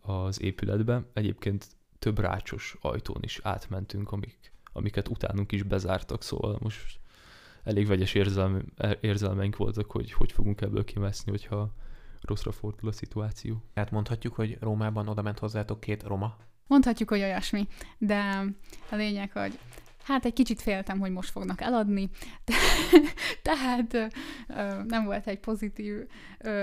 az 0.00 0.40
épületbe. 0.40 1.02
Egyébként 1.12 1.66
több 1.98 2.18
rácsos 2.18 2.76
ajtón 2.80 3.18
is 3.20 3.40
átmentünk, 3.42 4.12
amik, 4.12 4.52
amiket 4.72 5.08
utánunk 5.08 5.52
is 5.52 5.62
bezártak, 5.62 6.22
szóval 6.22 6.58
most 6.60 7.00
elég 7.64 7.86
vegyes 7.86 8.14
érzelme, 8.14 8.60
érzelmeink 9.00 9.56
voltak, 9.56 9.90
hogy 9.90 10.12
hogy 10.12 10.32
fogunk 10.32 10.60
ebből 10.60 10.84
kimeszni, 10.84 11.30
hogyha 11.30 11.74
rosszra 12.20 12.52
fordul 12.52 12.88
a 12.88 12.92
szituáció. 12.92 13.62
Hát 13.74 13.90
mondhatjuk, 13.90 14.34
hogy 14.34 14.56
Rómában 14.60 15.08
oda 15.08 15.22
ment 15.22 15.38
hozzátok 15.38 15.80
két 15.80 16.02
roma? 16.02 16.36
Mondhatjuk, 16.66 17.08
hogy 17.08 17.20
olyasmi, 17.20 17.68
de 17.98 18.44
a 18.90 18.94
lényeg, 18.96 19.32
hogy 19.32 19.58
hát 20.04 20.24
egy 20.24 20.32
kicsit 20.32 20.60
féltem, 20.60 20.98
hogy 20.98 21.10
most 21.10 21.30
fognak 21.30 21.60
eladni, 21.60 22.10
tehát 23.42 24.14
nem 24.86 25.04
volt 25.04 25.26
egy 25.26 25.40
pozitív 25.40 25.94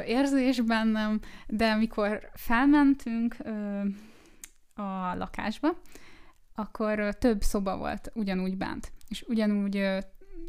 érzés 0.06 0.62
bennem, 0.62 1.19
de 1.47 1.75
mikor 1.75 2.30
felmentünk, 2.34 3.36
a 4.80 5.15
lakásba, 5.15 5.69
akkor 6.56 7.15
több 7.15 7.41
szoba 7.41 7.78
volt 7.78 8.12
ugyanúgy 8.13 8.58
bent, 8.58 8.91
és 9.08 9.25
ugyanúgy 9.28 9.97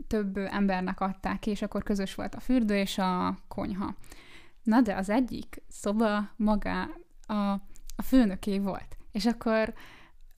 több 0.07 0.37
embernek 0.37 1.00
adták 1.00 1.46
és 1.46 1.62
akkor 1.62 1.83
közös 1.83 2.14
volt 2.14 2.35
a 2.35 2.40
fürdő 2.40 2.76
és 2.76 2.98
a 2.98 3.38
konyha. 3.48 3.94
Na 4.62 4.81
de 4.81 4.94
az 4.96 5.09
egyik 5.09 5.62
szoba 5.68 6.31
maga 6.37 6.83
a, 7.26 7.35
a 7.96 8.03
főnöké 8.05 8.59
volt, 8.59 8.96
és 9.12 9.26
akkor 9.26 9.74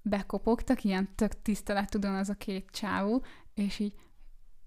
bekopogtak, 0.03 0.85
ilyen 0.85 1.15
tök 1.15 1.43
tisztelettudon 1.43 2.15
az 2.15 2.29
a 2.29 2.35
két 2.35 2.71
csávó, 2.71 3.25
és 3.55 3.79
így 3.79 3.95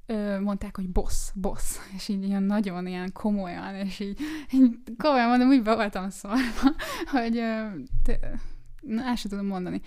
ö, 0.05 0.39
mondták, 0.39 0.75
hogy 0.75 0.89
boss, 0.89 1.31
boss, 1.33 1.77
és 1.95 2.07
így 2.07 2.23
ilyen 2.23 2.43
nagyon 2.43 2.87
ilyen 2.87 3.11
komolyan, 3.11 3.75
és 3.75 3.99
így, 3.99 4.19
így 4.51 4.77
komolyan 4.97 5.27
mondom, 5.27 5.47
úgy 5.47 5.63
be 5.63 5.75
voltam 5.75 6.09
szólva, 6.09 6.75
hogy 7.11 7.37
ö, 7.37 7.67
te, 8.03 8.19
na, 8.81 9.03
el 9.03 9.15
sem 9.15 9.31
tudom 9.31 9.45
mondani. 9.45 9.81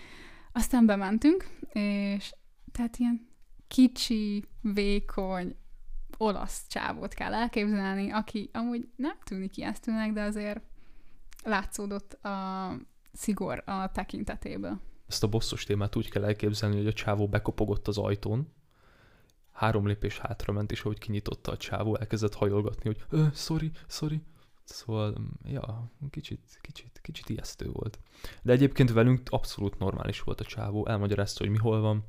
Aztán 0.53 0.87
bementünk, 0.87 1.49
és 1.73 2.35
tehát 2.73 2.97
ilyen 2.97 3.29
kicsi, 3.69 4.45
vékony, 4.61 5.57
olasz 6.17 6.67
csávót 6.69 7.15
kell 7.15 7.35
elképzelni, 7.35 8.11
aki 8.11 8.51
amúgy 8.53 8.89
nem 8.97 9.17
tűnik 9.25 9.57
ijesztőnek, 9.57 10.13
de 10.13 10.23
azért 10.23 10.61
látszódott 11.45 12.13
a 12.13 12.73
szigor 13.13 13.63
a 13.67 13.91
tekintetéből. 13.91 14.81
Ezt 15.09 15.23
a 15.23 15.29
bosszos 15.29 15.65
témát 15.65 15.97
úgy 15.97 16.11
kell 16.11 16.25
elképzelni, 16.25 16.77
hogy 16.77 16.87
a 16.87 16.93
csávó 16.93 17.29
bekopogott 17.29 17.89
az 17.89 17.99
ajtón, 17.99 18.49
három 19.53 19.87
lépés 19.87 20.19
hátra 20.19 20.53
ment, 20.53 20.73
és 20.73 20.81
ahogy 20.81 20.99
kinyitotta 20.99 21.53
a 21.53 21.57
csávó, 21.57 21.97
elkezdett 21.97 22.35
hajolgatni, 22.35 22.83
hogy 22.85 23.05
ö, 23.09 23.27
sorry, 23.35 23.71
sorry. 23.87 24.23
Szóval, 24.65 25.15
mm, 25.21 25.53
ja, 25.53 25.91
kicsit, 26.11 26.59
kicsit, 26.61 27.01
kicsit 27.03 27.29
ijesztő 27.29 27.71
volt. 27.71 27.99
De 28.43 28.53
egyébként 28.53 28.93
velünk 28.93 29.23
abszolút 29.31 29.79
normális 29.79 30.21
volt 30.21 30.41
a 30.41 30.45
csávó, 30.45 30.87
elmagyarázta, 30.87 31.45
hogy 31.45 31.53
mi 31.53 31.59
hol 31.59 31.81
van, 31.81 32.05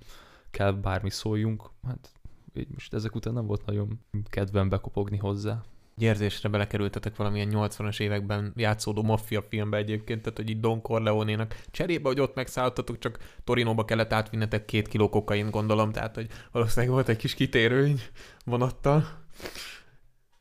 kell 0.51 0.71
bármi 0.71 1.09
szóljunk, 1.09 1.69
hát 1.87 2.11
így 2.53 2.69
most 2.69 2.93
ezek 2.93 3.15
után 3.15 3.33
nem 3.33 3.45
volt 3.45 3.65
nagyon 3.65 3.99
kedvem 4.29 4.69
bekopogni 4.69 5.17
hozzá. 5.17 5.63
Egy 5.99 6.05
érzésre 6.05 6.49
belekerültetek 6.49 7.15
valamilyen 7.15 7.49
80-as 7.51 7.99
években 7.99 8.53
játszódó 8.55 9.03
maffia 9.03 9.41
filmbe 9.49 9.77
egyébként, 9.77 10.21
tehát 10.21 10.37
hogy 10.37 10.49
így 10.49 10.59
Don 10.59 10.81
Corleone-nak 10.81 11.61
cserébe, 11.71 12.07
hogy 12.07 12.19
ott 12.19 12.35
megszálltatok, 12.35 12.99
csak 12.99 13.17
Torinóba 13.43 13.85
kellett 13.85 14.13
átvinnetek 14.13 14.65
két 14.65 14.87
kiló 14.87 15.09
kokain, 15.09 15.49
gondolom, 15.49 15.91
tehát 15.91 16.15
hogy 16.15 16.27
valószínűleg 16.51 16.93
volt 16.93 17.09
egy 17.09 17.17
kis 17.17 17.33
kitérőny 17.33 17.99
vonattal. 18.45 19.07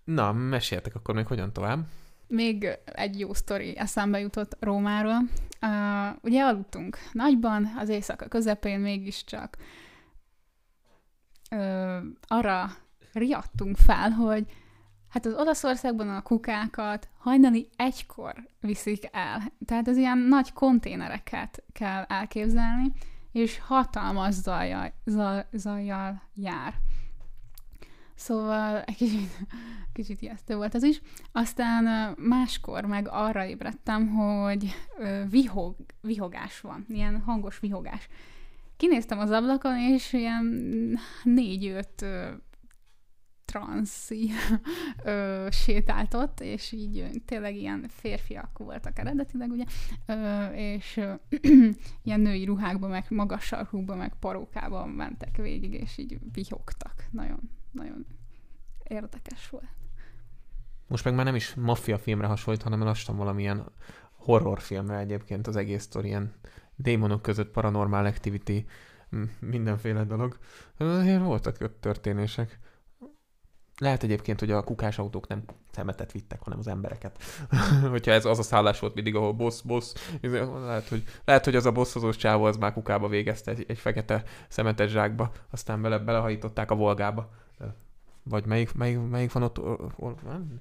Na, 0.04 0.32
meséltek 0.32 0.94
akkor 0.94 1.14
még 1.14 1.26
hogyan 1.26 1.52
tovább. 1.52 1.86
Még 2.26 2.78
egy 2.84 3.18
jó 3.18 3.34
sztori 3.34 3.76
eszembe 3.76 4.20
jutott 4.20 4.56
Rómáról. 4.60 5.18
Uh, 5.62 6.16
ugye 6.22 6.42
aludtunk 6.42 6.98
nagyban, 7.12 7.74
az 7.78 7.88
éjszaka 7.88 8.28
közepén 8.28 8.80
mégiscsak 8.80 9.56
uh, 11.50 11.96
arra 12.26 12.70
riadtunk 13.12 13.76
fel, 13.76 14.10
hogy 14.10 14.46
hát 15.08 15.26
az 15.26 15.34
Olaszországban 15.34 16.08
a 16.08 16.22
kukákat 16.22 17.08
hajnali 17.18 17.68
egykor 17.76 18.34
viszik 18.60 19.08
el. 19.12 19.42
Tehát 19.64 19.88
az 19.88 19.96
ilyen 19.96 20.18
nagy 20.18 20.52
konténereket 20.52 21.62
kell 21.72 22.02
elképzelni, 22.02 22.92
és 23.32 23.58
hatalmas 23.58 24.34
zajjal, 24.34 24.92
zaj, 25.04 25.46
zajjal 25.52 26.22
jár. 26.34 26.74
Szóval 28.14 28.80
egy 28.80 28.96
kicsit, 28.96 29.30
kicsit 29.92 30.22
ijesztő 30.22 30.56
volt 30.56 30.74
az 30.74 30.82
is. 30.82 31.00
Aztán 31.32 32.14
máskor 32.18 32.84
meg 32.84 33.08
arra 33.10 33.46
ébredtem, 33.46 34.08
hogy 34.08 34.74
vihog, 35.30 35.76
vihogás 36.00 36.60
van, 36.60 36.84
ilyen 36.88 37.20
hangos 37.20 37.58
vihogás. 37.58 38.08
Kinéztem 38.76 39.18
az 39.18 39.30
ablakon, 39.30 39.78
és 39.78 40.12
ilyen 40.12 40.44
négy-öt 41.22 42.04
transzi 43.52 44.30
ö, 45.04 45.46
sétáltott, 45.50 46.40
és 46.40 46.72
így 46.72 47.10
tényleg 47.24 47.56
ilyen 47.56 47.84
férfiak 47.88 48.58
voltak 48.58 48.98
eredetileg, 48.98 49.50
ugye, 49.50 49.64
ö, 50.06 50.46
és 50.54 50.96
ö, 50.96 51.12
ilyen 52.04 52.20
női 52.20 52.44
ruhákban, 52.44 52.90
meg 52.90 53.04
magas 53.08 53.44
sarkukban, 53.44 53.98
meg 53.98 54.12
parókában 54.20 54.88
mentek 54.88 55.36
végig, 55.36 55.72
és 55.72 55.98
így 55.98 56.18
vihogtak. 56.32 57.04
Nagyon, 57.10 57.50
nagyon 57.70 58.06
érdekes 58.84 59.48
volt. 59.48 59.76
Most 60.86 61.04
meg 61.04 61.14
már 61.14 61.24
nem 61.24 61.34
is 61.34 61.54
maffia 61.54 61.98
filmre 61.98 62.26
hasonlít, 62.26 62.62
hanem 62.62 62.82
lassan 62.82 63.16
valamilyen 63.16 63.64
horrorfilmre 64.12 64.98
egyébként 64.98 65.46
az 65.46 65.56
egész 65.56 65.82
sztori, 65.82 66.08
ilyen 66.08 66.32
démonok 66.76 67.22
között 67.22 67.50
paranormal 67.50 68.06
activity, 68.06 68.66
mindenféle 69.40 70.04
dolog. 70.04 70.38
Azért 70.76 71.22
voltak 71.22 71.80
történések. 71.80 72.58
Lehet 73.78 74.02
egyébként, 74.02 74.40
hogy 74.40 74.50
a 74.50 74.62
kukás 74.62 74.98
autók 74.98 75.28
nem 75.28 75.42
szemetet 75.70 76.12
vittek, 76.12 76.40
hanem 76.42 76.58
az 76.58 76.66
embereket. 76.66 77.22
Hogyha 77.90 78.10
ez 78.10 78.24
az 78.24 78.38
a 78.38 78.42
szállás 78.42 78.78
volt 78.78 78.94
mindig, 78.94 79.14
ahol 79.14 79.32
boss, 79.32 79.62
boss, 79.62 79.92
lehet, 80.64 80.88
hogy, 80.88 81.02
lehet, 81.24 81.44
hogy 81.44 81.56
az 81.56 81.66
a 81.66 81.72
bosszozós 81.72 82.16
csávó 82.16 82.44
az 82.44 82.56
már 82.56 82.72
kukába 82.72 83.08
végezte 83.08 83.50
egy, 83.50 83.64
egy 83.68 83.78
fekete 83.78 84.22
szemetes 84.48 84.90
zsákba, 84.90 85.32
aztán 85.50 85.82
bele, 85.82 85.98
belehajították 85.98 86.70
a 86.70 86.74
volgába. 86.74 87.30
Vagy 88.22 88.46
melyik, 88.46 88.74
melyik, 88.74 88.98
melyik 89.10 89.32
van 89.32 89.42
ott? 89.42 89.60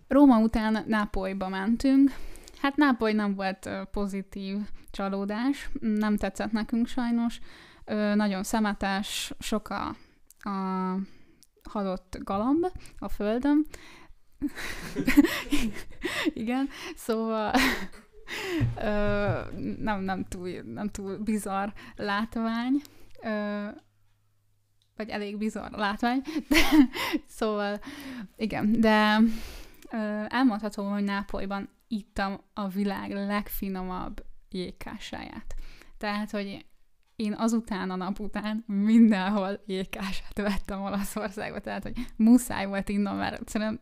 Róma 0.08 0.40
után 0.40 0.84
Nápolyba 0.88 1.48
mentünk. 1.48 2.12
Hát 2.62 2.76
Nápoly 2.76 3.14
nem 3.14 3.36
volt 3.36 3.70
pozitív 3.92 4.58
csalódás, 4.92 5.70
nem 5.80 6.18
tetszett 6.18 6.52
nekünk 6.52 6.88
sajnos. 6.88 7.40
Nagyon 8.16 8.44
szemetes, 8.44 9.34
sok 9.40 9.70
a, 9.70 9.96
a 10.50 10.96
halott 11.68 12.18
galamb 12.24 12.72
a 13.00 13.10
földön. 13.10 13.66
Igen, 16.34 16.70
szóval 16.96 17.54
ö, 18.76 19.40
nem, 19.80 20.02
nem, 20.02 20.24
túl, 20.24 20.50
nem 20.50 20.90
túl 20.90 21.18
bizarr 21.18 21.70
látvány, 21.96 22.82
ö, 23.24 23.68
vagy 24.96 25.10
elég 25.10 25.38
bizarr 25.38 25.72
látvány, 25.72 26.22
de, 26.50 26.60
szóval 27.28 27.80
igen, 28.36 28.82
de 28.82 29.18
ö, 29.92 30.24
elmondhatom, 30.28 30.92
hogy 30.92 31.04
Nápolyban 31.04 31.70
ittam 31.88 32.40
a 32.54 32.68
világ 32.68 33.12
legfinomabb 33.12 34.26
jégkásáját. 34.50 35.56
Tehát, 35.98 36.32
hogy 36.32 36.66
én 37.18 37.36
azután 37.38 37.90
a 37.90 37.96
nap 37.96 38.20
után 38.20 38.64
mindenhol 38.68 39.60
jégkását 39.66 40.38
vettem 40.38 40.82
Olaszországba, 40.82 41.60
tehát 41.60 41.84
hogy 41.84 41.94
muszáj 42.16 42.66
volt 42.66 42.90
innom, 42.90 43.16
mert 43.16 43.40
egyszerűen 43.40 43.80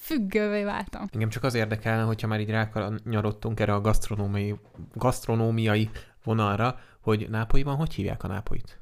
függővé 0.00 0.64
váltam. 0.64 1.06
Engem 1.12 1.28
csak 1.28 1.42
az 1.42 1.54
érdekel, 1.54 2.06
hogyha 2.06 2.26
már 2.26 2.40
így 2.40 2.50
rákanyarodtunk 2.50 3.60
erre 3.60 3.74
a 3.74 3.80
gasztronómiai, 3.80 4.54
gasztronómiai 4.92 5.90
vonalra, 6.24 6.78
hogy 7.00 7.28
Nápolyban 7.30 7.76
hogy 7.76 7.94
hívják 7.94 8.22
a 8.22 8.28
nápolyt? 8.28 8.80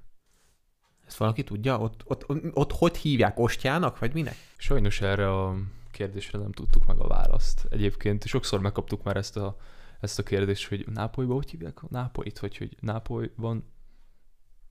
Ezt 1.07 1.17
valaki 1.17 1.45
tudja? 1.45 1.79
Ott, 1.79 2.03
ott, 2.05 2.29
ott, 2.29 2.57
ott 2.57 2.73
hogy 2.73 2.97
hívják? 2.97 3.39
Ostjának, 3.39 3.99
vagy 3.99 4.13
minek? 4.13 4.37
Sajnos 4.57 5.01
erre 5.01 5.33
a 5.41 5.57
kérdésre 5.91 6.39
nem 6.39 6.53
tudtuk 6.53 6.87
meg 6.87 6.99
a 6.99 7.09
választ. 7.09 7.67
Egyébként 7.71 8.27
sokszor 8.27 8.61
megkaptuk 8.61 9.03
már 9.03 9.17
ezt 9.17 9.37
a 9.37 9.57
ezt 10.03 10.19
a 10.19 10.23
kérdést, 10.23 10.69
hogy 10.69 10.87
Nápolyban 10.89 11.37
hogy 11.37 11.51
hívják 11.51 11.83
a 11.83 11.87
Nápolyt, 11.91 12.39
vagy 12.39 12.57
hogy 12.57 12.77
Nápolyban 12.81 13.73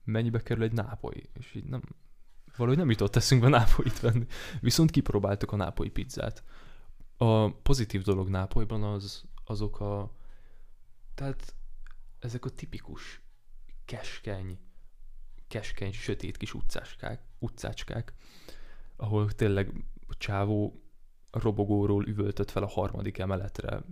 mennyibe 0.04 0.42
kerül 0.42 0.62
egy 0.62 0.72
Nápoly, 0.72 1.22
és 1.32 1.54
így 1.54 1.64
nem, 1.64 1.82
valahogy 2.56 2.78
nem 2.78 2.90
jutott 2.90 3.16
eszünkbe 3.16 3.48
Nápolyt 3.48 4.00
venni. 4.00 4.26
Viszont 4.60 4.90
kipróbáltuk 4.90 5.52
a 5.52 5.56
Nápoly 5.56 5.88
pizzát. 5.88 6.44
A 7.16 7.52
pozitív 7.52 8.02
dolog 8.02 8.28
Nápolyban 8.28 8.82
az, 8.82 9.24
azok 9.44 9.80
a, 9.80 10.12
tehát 11.14 11.54
ezek 12.18 12.44
a 12.44 12.50
tipikus 12.50 13.20
keskeny, 13.84 14.58
keskeny, 15.48 15.92
sötét 15.92 16.36
kis 16.36 16.54
utcáskák, 16.54 17.22
utcácskák, 17.38 18.12
ahol 18.96 19.30
tényleg 19.30 19.84
a 20.06 20.16
csávó 20.16 20.82
robogóról 21.30 22.06
üvöltött 22.06 22.50
fel 22.50 22.62
a 22.62 22.68
harmadik 22.68 23.18
emeletre, 23.18 23.82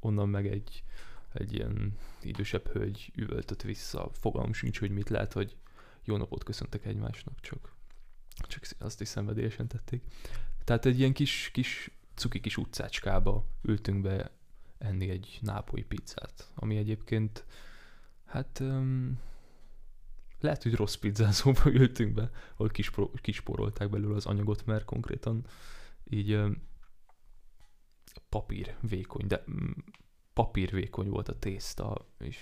onnan 0.00 0.28
meg 0.28 0.46
egy, 0.46 0.84
egy 1.32 1.52
ilyen 1.52 1.98
idősebb 2.22 2.68
hölgy 2.68 3.12
üvöltött 3.16 3.62
vissza. 3.62 4.10
Fogalmam 4.12 4.52
sincs, 4.52 4.78
hogy 4.78 4.90
mit 4.90 5.08
lehet, 5.08 5.32
hogy 5.32 5.56
jó 6.04 6.16
napot 6.16 6.44
köszöntek 6.44 6.84
egymásnak, 6.84 7.40
csak, 7.40 7.74
csak 8.48 8.64
azt 8.78 9.00
is 9.00 9.08
szenvedélyesen 9.08 9.68
tették. 9.68 10.02
Tehát 10.64 10.86
egy 10.86 10.98
ilyen 10.98 11.12
kis, 11.12 11.50
kis 11.52 11.90
cuki 12.14 12.40
kis 12.40 12.56
utcácskába 12.56 13.46
ültünk 13.62 14.02
be 14.02 14.30
enni 14.78 15.08
egy 15.08 15.38
nápolyi 15.40 15.82
pizzát, 15.82 16.50
ami 16.54 16.76
egyébként, 16.76 17.44
hát 18.24 18.60
um, 18.60 19.18
lehet, 20.40 20.62
hogy 20.62 20.74
rossz 20.74 20.94
pizzázóba 20.94 21.70
ültünk 21.80 22.14
be, 22.14 22.30
ahol 22.52 22.70
kisporolták 23.20 23.90
belőle 23.90 24.14
az 24.14 24.26
anyagot, 24.26 24.66
mert 24.66 24.84
konkrétan 24.84 25.46
így 26.04 26.32
um, 26.34 26.62
papír 28.34 28.74
vékony, 28.88 29.26
de 29.26 29.44
mm, 29.50 29.70
papír 30.32 30.70
vékony 30.70 31.08
volt 31.08 31.28
a 31.28 31.38
tészta, 31.38 32.06
és 32.18 32.38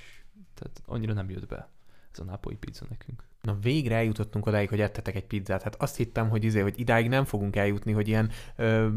Tehát 0.55 0.83
annyira 0.87 1.13
nem 1.13 1.31
jött 1.31 1.47
be 1.47 1.69
ez 2.13 2.19
a 2.19 2.25
nápolyi 2.25 2.57
pizza 2.57 2.85
nekünk. 2.89 3.25
Na 3.41 3.57
végre 3.61 3.95
eljutottunk 3.95 4.47
odáig, 4.47 4.69
hogy 4.69 4.81
ettetek 4.81 5.15
egy 5.15 5.25
pizzát. 5.25 5.63
Hát 5.63 5.83
azt 5.83 5.97
hittem, 5.97 6.29
hogy 6.29 6.45
izé, 6.45 6.61
hogy 6.61 6.81
idáig 6.81 7.09
nem 7.09 7.25
fogunk 7.25 7.57
eljutni, 7.57 7.93
hogy 7.93 8.09
ilyen 8.09 8.31
ö, 8.57 8.89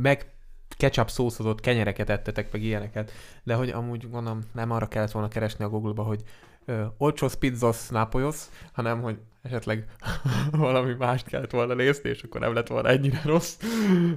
meg 0.00 0.32
ketchup 0.68 1.10
szószozott 1.10 1.60
kenyereket 1.60 2.10
ettetek, 2.10 2.52
meg 2.52 2.62
ilyeneket. 2.62 3.12
De 3.42 3.54
hogy 3.54 3.68
amúgy 3.70 4.10
gondolom, 4.10 4.40
nem 4.52 4.70
arra 4.70 4.88
kellett 4.88 5.10
volna 5.10 5.28
keresni 5.28 5.64
a 5.64 5.68
Google-ba, 5.68 6.02
hogy 6.02 6.22
ö, 6.64 6.84
olcsós 6.96 7.36
pizzos 7.36 7.88
nápolyos, 7.88 8.44
hanem 8.72 9.02
hogy 9.02 9.18
esetleg 9.42 9.86
valami 10.52 10.94
mást 10.94 11.26
kellett 11.26 11.50
volna 11.50 11.74
nézni, 11.74 12.08
és 12.08 12.22
akkor 12.22 12.40
nem 12.40 12.54
lett 12.54 12.68
volna 12.68 12.88
ennyire 12.88 13.20
rossz. 13.24 13.58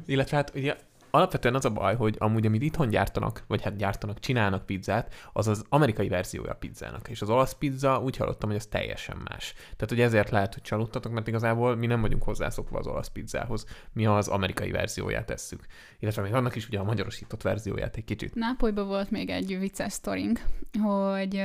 Illetve 0.06 0.38
hát 0.38 0.52
ugye 0.56 0.78
alapvetően 1.18 1.56
az 1.56 1.66
a 1.66 1.70
baj, 1.70 1.96
hogy 1.96 2.16
amúgy 2.20 2.46
amit 2.46 2.62
itthon 2.62 2.90
gyártanak, 2.90 3.44
vagy 3.48 3.62
hát 3.64 3.76
gyártanak, 3.76 4.20
csinálnak 4.20 4.66
pizzát, 4.66 5.14
az 5.34 5.48
az 5.48 5.64
amerikai 5.70 6.08
verziója 6.08 6.52
a 6.52 6.56
pizzának. 6.56 7.10
És 7.10 7.22
az 7.22 7.30
olasz 7.30 7.54
pizza 7.54 8.02
úgy 8.02 8.18
hallottam, 8.18 8.50
hogy 8.50 8.58
az 8.58 8.66
teljesen 8.66 9.18
más. 9.30 9.54
Tehát, 9.54 9.90
hogy 9.90 10.02
ezért 10.02 10.30
lehet, 10.30 10.54
hogy 10.54 10.64
csalódtatok, 10.64 11.12
mert 11.12 11.28
igazából 11.28 11.76
mi 11.76 11.86
nem 11.86 12.02
vagyunk 12.02 12.24
hozzászokva 12.24 12.80
az 12.80 12.88
olasz 12.88 13.08
pizzához. 13.08 13.66
Mi 13.94 14.06
az 14.06 14.28
amerikai 14.28 14.72
verzióját 14.72 15.26
tesszük. 15.26 15.66
Illetve 16.00 16.22
még 16.22 16.34
annak 16.34 16.56
is 16.56 16.68
ugye 16.68 16.80
a 16.80 16.84
magyarosított 16.84 17.42
verzióját 17.42 17.96
egy 17.96 18.06
kicsit. 18.06 18.36
Nápolyban 18.36 18.88
volt 18.88 19.12
még 19.12 19.30
egy 19.30 19.60
vicces 19.60 19.94
sztorink, 19.94 20.42
hogy 20.84 21.44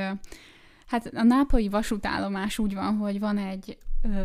hát 0.87 1.05
a 1.13 1.23
nápolyi 1.23 1.69
vasútállomás 1.69 2.59
úgy 2.59 2.73
van, 2.73 2.97
hogy 2.97 3.19
van 3.19 3.37
egy 3.37 3.77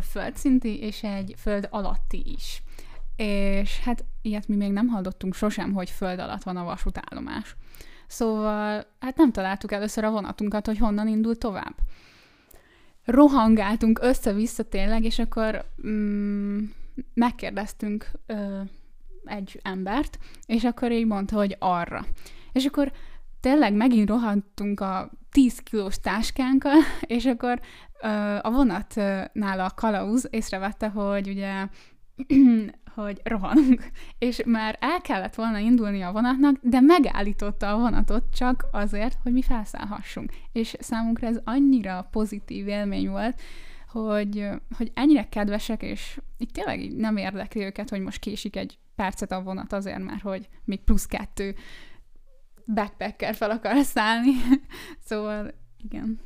földszinti 0.09 0.79
és 0.79 1.03
egy 1.03 1.33
föld 1.37 1.67
alatti 1.71 2.23
is. 2.37 2.63
És 3.19 3.79
hát 3.79 4.05
ilyet 4.21 4.47
mi 4.47 4.55
még 4.55 4.71
nem 4.71 4.87
hallottunk 4.87 5.33
sosem, 5.33 5.73
hogy 5.73 5.89
föld 5.89 6.19
alatt 6.19 6.43
van 6.43 6.57
a 6.57 6.63
vasútállomás. 6.63 7.55
Szóval 8.07 8.85
hát 8.99 9.17
nem 9.17 9.31
találtuk 9.31 9.71
először 9.71 10.03
a 10.03 10.11
vonatunkat, 10.11 10.65
hogy 10.65 10.77
honnan 10.77 11.07
indul 11.07 11.37
tovább. 11.37 11.75
Rohangáltunk 13.05 13.99
össze-vissza 14.01 14.63
tényleg, 14.63 15.03
és 15.03 15.19
akkor 15.19 15.65
mm, 15.87 16.63
megkérdeztünk 17.13 18.11
ö, 18.25 18.61
egy 19.25 19.59
embert, 19.63 20.19
és 20.45 20.63
akkor 20.63 20.91
így 20.91 21.05
mondta, 21.05 21.35
hogy 21.35 21.55
arra. 21.59 22.05
És 22.51 22.65
akkor 22.65 22.91
tényleg 23.39 23.73
megint 23.73 24.09
rohantunk 24.09 24.79
a 24.79 25.11
10 25.31 25.59
kilós 25.59 25.99
táskánkkal, 25.99 26.79
és 27.17 27.25
akkor 27.25 27.59
ö, 28.01 28.07
a 28.41 28.51
vonatnál 28.51 29.59
a 29.59 29.71
kalauz 29.75 30.27
észrevette, 30.29 30.87
hogy 30.87 31.27
ugye 31.27 31.67
hogy 33.03 33.21
rohanunk, 33.23 33.89
és 34.17 34.41
már 34.45 34.77
el 34.79 35.01
kellett 35.01 35.35
volna 35.35 35.57
indulni 35.57 36.01
a 36.01 36.11
vonatnak, 36.11 36.55
de 36.61 36.79
megállította 36.79 37.73
a 37.73 37.77
vonatot 37.77 38.23
csak 38.33 38.65
azért, 38.71 39.17
hogy 39.23 39.31
mi 39.31 39.41
felszállhassunk. 39.41 40.31
És 40.51 40.75
számunkra 40.79 41.27
ez 41.27 41.39
annyira 41.43 42.07
pozitív 42.11 42.67
élmény 42.67 43.09
volt, 43.09 43.41
hogy, 43.87 44.47
hogy 44.77 44.91
ennyire 44.93 45.29
kedvesek, 45.29 45.81
és 45.81 46.19
itt 46.37 46.51
tényleg 46.51 46.95
nem 46.95 47.17
érdekli 47.17 47.63
őket, 47.63 47.89
hogy 47.89 48.01
most 48.01 48.19
késik 48.19 48.55
egy 48.55 48.77
percet 48.95 49.31
a 49.31 49.41
vonat 49.41 49.73
azért, 49.73 50.03
mert 50.03 50.21
hogy 50.21 50.49
még 50.65 50.79
plusz 50.79 51.05
kettő 51.05 51.55
backpacker 52.73 53.35
fel 53.35 53.49
akar 53.49 53.83
szállni. 53.83 54.31
szóval 55.07 55.53
igen. 55.77 56.19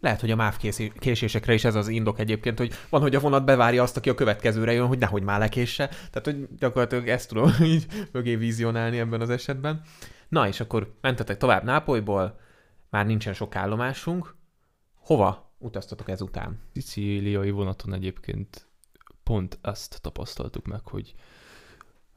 Lehet, 0.00 0.20
hogy 0.20 0.30
a 0.30 0.36
MÁV 0.36 0.56
késésekre 0.98 1.54
is 1.54 1.64
ez 1.64 1.74
az 1.74 1.88
indok 1.88 2.18
egyébként, 2.18 2.58
hogy 2.58 2.72
van, 2.88 3.00
hogy 3.00 3.14
a 3.14 3.20
vonat 3.20 3.44
bevárja 3.44 3.82
azt, 3.82 3.96
aki 3.96 4.08
a 4.08 4.14
következőre 4.14 4.72
jön, 4.72 4.86
hogy 4.86 4.98
nehogy 4.98 5.22
már 5.22 5.38
lekésse. 5.38 5.86
Tehát, 5.86 6.24
hogy 6.24 6.48
gyakorlatilag 6.58 7.08
ezt 7.08 7.28
tudom 7.28 7.50
így 7.74 7.86
mögé 8.12 8.36
vizionálni 8.36 8.98
ebben 8.98 9.20
az 9.20 9.30
esetben. 9.30 9.80
Na, 10.28 10.48
és 10.48 10.60
akkor 10.60 10.96
mentetek 11.00 11.36
tovább 11.36 11.64
Nápolyból, 11.64 12.40
már 12.90 13.06
nincsen 13.06 13.34
sok 13.34 13.56
állomásunk. 13.56 14.36
Hova 14.94 15.54
utaztatok 15.58 16.08
ezután? 16.08 16.60
Szicíliai 16.72 17.50
vonaton 17.50 17.94
egyébként 17.94 18.68
pont 19.22 19.58
ezt 19.62 20.00
tapasztaltuk 20.02 20.66
meg, 20.66 20.80
hogy 20.84 21.14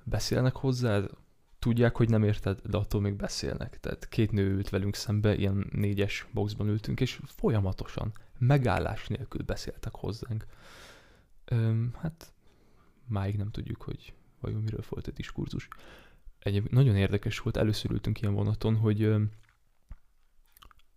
beszélnek 0.03 0.55
hozzá, 0.55 1.01
tudják, 1.59 1.95
hogy 1.95 2.09
nem 2.09 2.23
érted, 2.23 2.61
de 2.61 2.77
attól 2.77 3.01
még 3.01 3.15
beszélnek. 3.15 3.79
Tehát 3.79 4.07
két 4.07 4.31
nő 4.31 4.51
ült 4.51 4.69
velünk 4.69 4.95
szembe, 4.95 5.35
ilyen 5.35 5.67
négyes 5.71 6.27
boxban 6.31 6.67
ültünk, 6.67 6.99
és 6.99 7.19
folyamatosan, 7.25 8.13
megállás 8.37 9.07
nélkül 9.07 9.43
beszéltek 9.43 9.95
hozzánk. 9.95 10.45
Öm, 11.45 11.93
hát 11.97 12.33
máig 13.05 13.37
nem 13.37 13.51
tudjuk, 13.51 13.81
hogy 13.81 14.13
vajon 14.39 14.61
miről 14.61 14.83
volt 14.89 15.07
a 15.07 15.11
diskurzus. 15.11 15.67
Egyébként 16.39 16.73
nagyon 16.73 16.95
érdekes 16.95 17.39
volt, 17.39 17.57
először 17.57 17.91
ültünk 17.91 18.21
ilyen 18.21 18.33
vonaton, 18.33 18.75
hogy 18.75 19.03
öm, 19.03 19.29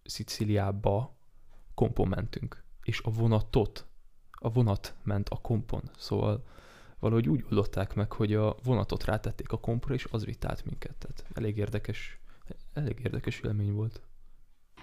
Szicíliába 0.04 1.16
kompon 1.74 2.08
mentünk, 2.08 2.64
és 2.82 3.00
a 3.00 3.10
vonatot, 3.10 3.86
a 4.30 4.50
vonat 4.50 4.94
ment 5.02 5.28
a 5.28 5.40
kompon, 5.40 5.82
szóval 5.96 6.44
valahogy 7.02 7.28
úgy 7.28 7.44
oldották 7.44 7.94
meg, 7.94 8.12
hogy 8.12 8.34
a 8.34 8.56
vonatot 8.62 9.04
rátették 9.04 9.52
a 9.52 9.60
kompra, 9.60 9.94
és 9.94 10.06
az 10.10 10.24
vitt 10.24 10.44
át 10.44 10.64
minket. 10.64 10.94
Tehát 10.98 11.24
elég 11.34 11.56
érdekes, 11.56 12.18
elég 12.72 13.00
érdekes 13.04 13.40
élmény 13.40 13.72
volt. 13.72 14.00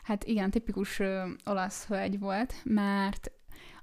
Hát 0.04 0.24
igen, 0.24 0.52
tipikus 0.52 1.00
ö, 1.00 1.30
olasz 1.46 1.88
hölgy 1.88 2.20
volt, 2.20 2.54
mert 2.64 3.32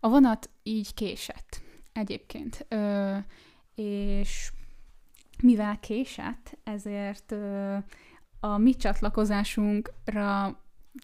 a 0.00 0.08
vonat 0.08 0.50
így 0.62 0.94
késett 0.94 1.62
egyébként. 1.92 2.66
Ö, 2.68 3.16
és 3.74 4.52
mivel 5.42 5.80
késett, 5.80 6.58
ezért 6.64 7.32
ö, 7.32 7.76
a 8.40 8.56
mi 8.56 8.74
csatlakozásunkra 8.74 10.60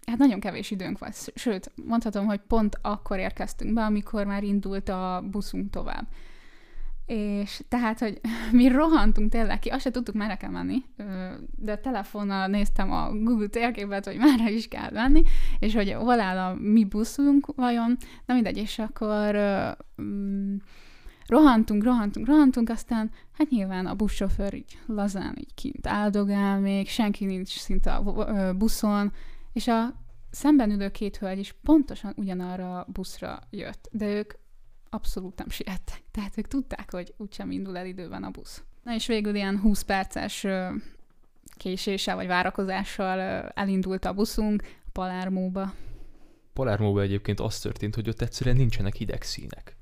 hát 0.06 0.18
nagyon 0.18 0.40
kevés 0.40 0.70
időnk 0.70 0.98
volt. 0.98 1.32
Sőt, 1.34 1.72
mondhatom, 1.86 2.26
hogy 2.26 2.40
pont 2.40 2.78
akkor 2.82 3.18
érkeztünk 3.18 3.74
be, 3.74 3.84
amikor 3.84 4.26
már 4.26 4.42
indult 4.42 4.88
a 4.88 5.24
buszunk 5.30 5.70
tovább. 5.70 6.06
És 7.06 7.62
tehát, 7.68 7.98
hogy 7.98 8.20
mi 8.52 8.68
rohantunk 8.68 9.30
tényleg 9.30 9.58
ki, 9.58 9.68
azt 9.68 9.82
se 9.82 9.90
tudtuk, 9.90 10.14
merre 10.14 10.36
kell 10.36 10.50
menni, 10.50 10.84
de 11.56 11.76
telefonnal 11.76 12.46
néztem 12.46 12.92
a 12.92 13.10
Google 13.12 13.46
térképet, 13.46 14.04
hogy 14.04 14.16
merre 14.16 14.50
is 14.50 14.68
kell 14.68 14.90
menni, 14.90 15.22
és 15.58 15.74
hogy 15.74 15.92
hol 15.92 16.20
áll 16.20 16.38
a 16.38 16.54
mi 16.54 16.84
buszunk 16.84 17.46
vajon, 17.56 17.96
na 18.26 18.34
mindegy, 18.34 18.56
és 18.56 18.78
akkor 18.78 19.36
um, 19.96 20.56
rohantunk, 21.26 21.84
rohantunk, 21.84 22.26
rohantunk, 22.26 22.68
aztán 22.68 23.10
hát 23.32 23.50
nyilván 23.50 23.86
a 23.86 23.94
buszsofőr 23.94 24.54
így 24.54 24.78
lazán 24.86 25.36
így 25.38 25.54
kint 25.54 25.86
áldogál 25.86 26.60
még, 26.60 26.88
senki 26.88 27.24
nincs 27.24 27.58
szinte 27.58 27.92
a 27.92 28.52
buszon, 28.52 29.12
és 29.52 29.68
a 29.68 29.94
szemben 30.30 30.70
ülő 30.70 30.88
két 30.88 31.16
hölgy 31.16 31.38
is 31.38 31.54
pontosan 31.62 32.12
ugyanarra 32.16 32.78
a 32.78 32.86
buszra 32.92 33.38
jött, 33.50 33.88
de 33.92 34.06
ők 34.06 34.32
abszolút 34.92 35.38
nem 35.38 35.48
siettek. 35.48 36.02
Tehát 36.10 36.38
ők 36.38 36.48
tudták, 36.48 36.90
hogy 36.90 37.14
úgysem 37.16 37.50
indul 37.50 37.76
el 37.76 37.86
időben 37.86 38.22
a 38.22 38.30
busz. 38.30 38.62
Na 38.82 38.94
és 38.94 39.06
végül 39.06 39.34
ilyen 39.34 39.58
20 39.60 39.82
perces 39.82 40.46
késéssel 41.56 42.14
vagy 42.14 42.26
várakozással 42.26 43.20
elindult 43.48 44.04
a 44.04 44.12
buszunk 44.12 44.62
Palermóba. 44.92 45.74
Palermóba 46.52 47.00
egyébként 47.00 47.40
az 47.40 47.58
történt, 47.58 47.94
hogy 47.94 48.08
ott 48.08 48.20
egyszerűen 48.20 48.56
nincsenek 48.56 48.94
hideg 48.94 49.22
színek. 49.22 49.76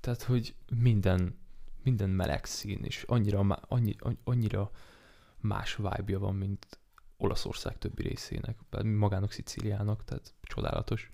Tehát, 0.00 0.22
hogy 0.22 0.54
minden, 0.80 1.38
minden 1.82 2.10
meleg 2.10 2.44
szín, 2.44 2.78
és 2.82 3.04
annyira, 3.06 3.38
annyi, 3.68 3.94
annyira 4.24 4.70
más 5.40 5.76
vibe 5.76 6.18
van, 6.18 6.34
mint 6.34 6.66
Olaszország 7.16 7.78
többi 7.78 8.02
részének, 8.02 8.56
magának 8.84 9.32
Szicíliának, 9.32 10.04
tehát 10.04 10.34
csodálatos. 10.42 11.10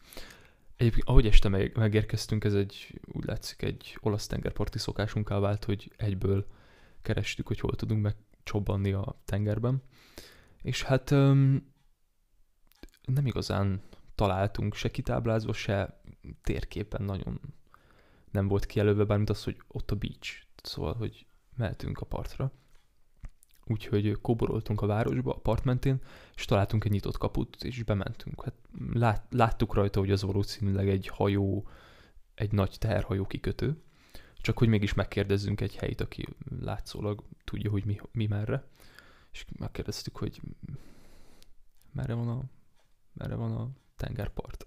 Egyébként, 0.76 1.08
ahogy 1.08 1.26
este 1.26 1.48
meg, 1.48 1.76
megérkeztünk, 1.76 2.44
ez 2.44 2.54
egy, 2.54 3.00
úgy 3.04 3.24
látszik, 3.24 3.62
egy 3.62 3.98
olasz 4.00 4.26
tengerparti 4.26 4.78
szokásunká 4.78 5.38
vált, 5.38 5.64
hogy 5.64 5.92
egyből 5.96 6.46
kerestük, 7.02 7.46
hogy 7.46 7.60
hol 7.60 7.74
tudunk 7.74 8.02
megcsobbanni 8.02 8.92
a 8.92 9.20
tengerben. 9.24 9.82
És 10.62 10.82
hát 10.82 11.10
um, 11.10 11.72
nem 13.04 13.26
igazán 13.26 13.82
találtunk 14.14 14.74
se 14.74 14.90
kitáblázva, 14.90 15.52
se 15.52 16.00
térképen 16.42 17.02
nagyon 17.02 17.40
nem 18.30 18.48
volt 18.48 18.66
kijelölve, 18.66 19.04
bármint 19.04 19.30
az, 19.30 19.44
hogy 19.44 19.62
ott 19.68 19.90
a 19.90 19.96
beach. 19.96 20.42
Szóval, 20.62 20.94
hogy 20.94 21.26
mehetünk 21.56 21.98
a 21.98 22.06
partra. 22.06 22.52
Úgyhogy 23.72 24.20
kóboroltunk 24.20 24.80
a 24.82 24.86
városba, 24.86 25.40
a 25.44 25.58
és 26.34 26.44
találtunk 26.44 26.84
egy 26.84 26.90
nyitott 26.90 27.18
kaput, 27.18 27.64
és 27.64 27.82
bementünk. 27.82 28.44
Hát 28.44 28.54
lát, 28.92 29.26
láttuk 29.30 29.74
rajta, 29.74 30.00
hogy 30.00 30.10
az 30.10 30.22
valószínűleg 30.22 30.88
egy 30.88 31.06
hajó, 31.06 31.68
egy 32.34 32.52
nagy 32.52 32.76
teherhajó 32.78 33.26
kikötő, 33.26 33.82
csak 34.36 34.58
hogy 34.58 34.68
mégis 34.68 34.94
megkérdezzünk 34.94 35.60
egy 35.60 35.76
helyt, 35.76 36.00
aki 36.00 36.26
látszólag 36.60 37.24
tudja, 37.44 37.70
hogy 37.70 37.84
mi, 37.84 38.00
mi 38.12 38.26
merre. 38.26 38.64
És 39.32 39.44
megkérdeztük, 39.58 40.16
hogy 40.16 40.40
merre 41.92 42.14
van 42.14 42.28
a, 42.28 42.42
merre 43.12 43.34
van 43.34 43.52
a 43.52 43.70
tengerpart. 43.96 44.66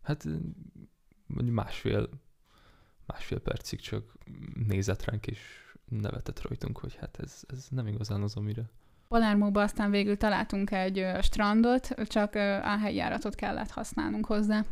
Hát 0.00 0.28
másfél, 1.26 2.08
másfél 3.06 3.40
percig 3.40 3.80
csak 3.80 4.12
nézett 4.66 5.04
ránk, 5.04 5.26
és 5.26 5.61
nevetett 6.00 6.42
rajtunk, 6.42 6.78
hogy 6.78 6.96
hát 7.00 7.18
ez, 7.22 7.40
ez 7.48 7.66
nem 7.70 7.86
igazán 7.86 8.22
az, 8.22 8.36
amire 8.36 8.62
Palermóba 9.12 9.62
aztán 9.62 9.90
végül 9.90 10.16
találtunk 10.16 10.70
egy 10.70 10.98
ö, 10.98 11.18
strandot, 11.22 11.88
csak 12.06 12.34
ö, 12.34 12.40
áhelyi 12.40 12.96
járatot 12.96 13.34
kellett 13.34 13.70
használnunk 13.70 14.26
hozzá, 14.26 14.64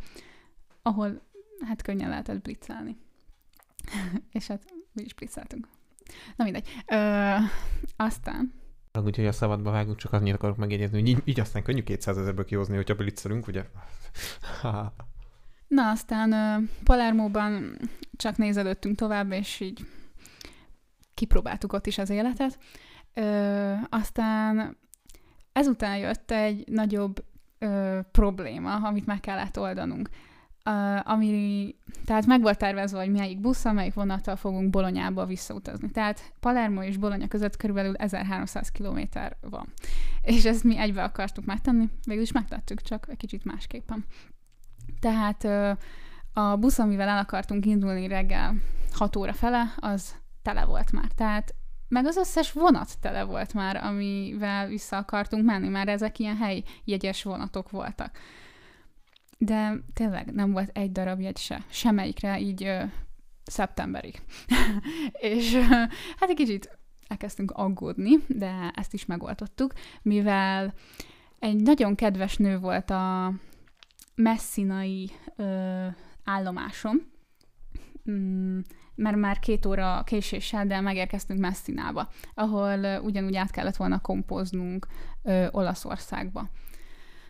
ahol 0.81 1.21
hát 1.67 1.81
könnyen 1.81 2.09
lehetett 2.09 2.41
blitzelni. 2.41 2.97
És 4.31 4.47
hát 4.47 4.63
mi 4.93 5.03
is 5.03 5.13
blitzeltünk. 5.13 5.67
Na 6.35 6.43
mindegy. 6.43 6.67
Ö, 6.87 7.35
aztán 7.95 8.53
Úgyhogy 9.03 9.25
a 9.25 9.31
szabadba 9.31 9.71
vágunk, 9.71 9.97
csak 9.97 10.13
annyit 10.13 10.33
akarok 10.33 10.57
megjegyezni, 10.57 10.99
hogy 10.99 11.09
így, 11.09 11.21
így 11.25 11.39
aztán 11.39 11.63
könnyű 11.63 11.83
200 11.83 12.17
ezerből 12.17 12.45
kihozni, 12.45 12.75
hogyha 12.75 12.95
blitzelünk, 12.95 13.47
ugye? 13.47 13.65
Na, 15.67 15.89
aztán 15.89 16.69
Palermóban 16.83 17.77
csak 18.15 18.37
nézelődtünk 18.37 18.95
tovább, 18.95 19.31
és 19.31 19.59
így 19.59 19.85
kipróbáltuk 21.21 21.73
ott 21.73 21.87
is 21.87 21.97
az 21.97 22.09
életet. 22.09 22.57
Ö, 23.13 23.73
aztán 23.89 24.77
ezután 25.51 25.97
jött 25.97 26.31
egy 26.31 26.63
nagyobb 26.67 27.25
ö, 27.59 27.99
probléma, 28.11 28.75
amit 28.75 29.05
meg 29.05 29.19
kellett 29.19 29.59
oldanunk. 29.59 30.09
Uh, 30.65 31.11
ami, 31.11 31.75
tehát 32.05 32.25
meg 32.25 32.41
volt 32.41 32.57
tervezve, 32.57 32.99
hogy 32.99 33.11
melyik 33.11 33.39
busszal, 33.39 33.73
melyik 33.73 33.93
vonattal 33.93 34.35
fogunk 34.35 34.69
Bolonyába 34.69 35.25
visszautazni. 35.25 35.91
Tehát 35.91 36.33
Palermo 36.39 36.83
és 36.83 36.97
Bolonya 36.97 37.27
között 37.27 37.57
körülbelül 37.57 37.95
1300 37.95 38.71
km 38.71 38.99
van. 39.41 39.67
És 40.21 40.45
ezt 40.45 40.63
mi 40.63 40.77
egybe 40.77 41.03
akartuk 41.03 41.45
megtenni, 41.45 41.89
végül 42.05 42.23
is 42.23 42.31
megtettük, 42.31 42.81
csak 42.81 43.05
egy 43.09 43.17
kicsit 43.17 43.45
másképpen. 43.45 44.05
Tehát 44.99 45.43
uh, 45.43 45.77
a 46.33 46.57
busz, 46.57 46.79
amivel 46.79 47.07
el 47.07 47.17
akartunk 47.17 47.65
indulni 47.65 48.07
reggel 48.07 48.55
6 48.91 49.15
óra 49.15 49.33
fele, 49.33 49.73
az 49.77 50.15
tele 50.41 50.65
volt 50.65 50.91
már. 50.91 51.11
Tehát 51.15 51.55
meg 51.87 52.05
az 52.05 52.17
összes 52.17 52.51
vonat 52.51 52.99
tele 52.99 53.23
volt 53.23 53.53
már, 53.53 53.75
amivel 53.75 54.67
vissza 54.67 54.97
akartunk 54.97 55.45
menni, 55.45 55.67
már 55.67 55.87
ezek 55.87 56.19
ilyen 56.19 56.37
helyjegyes 56.37 57.23
vonatok 57.23 57.69
voltak 57.69 58.17
de 59.43 59.73
tényleg 59.93 60.33
nem 60.33 60.51
volt 60.51 60.69
egy 60.77 60.91
darab 60.91 61.19
jegy 61.19 61.37
se, 61.37 61.63
semmelyikre 61.69 62.39
így 62.39 62.63
ö, 62.63 62.83
szeptemberig. 63.43 64.21
és 65.11 65.53
ö, 65.53 65.59
hát 66.17 66.29
egy 66.29 66.35
kicsit 66.35 66.77
elkezdtünk 67.07 67.51
aggódni, 67.51 68.17
de 68.27 68.71
ezt 68.75 68.93
is 68.93 69.05
megoldottuk, 69.05 69.73
mivel 70.01 70.73
egy 71.39 71.55
nagyon 71.55 71.95
kedves 71.95 72.37
nő 72.37 72.59
volt 72.59 72.89
a 72.89 73.33
messzinai 74.15 75.11
ö, 75.35 75.87
állomásom, 76.23 77.11
mm, 78.11 78.59
mert 78.95 79.15
már 79.15 79.39
két 79.39 79.65
óra 79.65 80.03
késéssel, 80.05 80.65
de 80.65 80.81
megérkeztünk 80.81 81.39
Messzinába, 81.39 82.09
ahol 82.33 83.01
ugyanúgy 83.01 83.35
át 83.35 83.51
kellett 83.51 83.75
volna 83.75 83.99
kompóznunk 83.99 84.87
ö, 85.23 85.47
Olaszországba. 85.51 86.49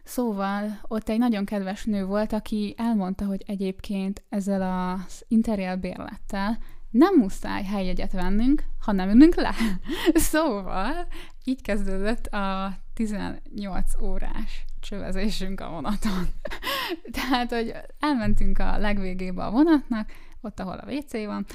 Szóval 0.04 0.80
ott 0.88 1.10
egy 1.10 1.18
nagyon 1.18 1.46
kedves 1.46 1.86
nő 1.86 2.06
volt, 2.06 2.34
aki 2.34 2.74
elmondta, 2.78 3.26
hogy 3.26 3.44
egyébként 3.46 4.24
ezzel 4.30 4.62
az 4.62 5.26
interrail 5.28 5.76
bérlettel 5.76 6.58
nem 6.92 7.16
muszáj 7.16 7.64
helyjegyet 7.64 8.12
vennünk, 8.12 8.64
hanem 8.80 9.10
ülünk 9.10 9.36
le. 9.36 9.54
szóval 10.14 11.08
így 11.44 11.62
kezdődött 11.62 12.26
a 12.26 12.74
18 12.94 14.02
órás 14.02 14.66
csövezésünk 14.80 15.62
a 15.62 15.70
vonaton. 15.70 16.28
Tehát, 17.18 17.52
hogy 17.52 17.74
elmentünk 18.00 18.60
a 18.60 18.78
legvégébe 18.78 19.44
a 19.44 19.52
vonatnak, 19.52 20.12
ott, 20.42 20.60
ahol 20.60 20.78
a 20.78 20.92
WC 20.92 21.12
van, 21.12 21.46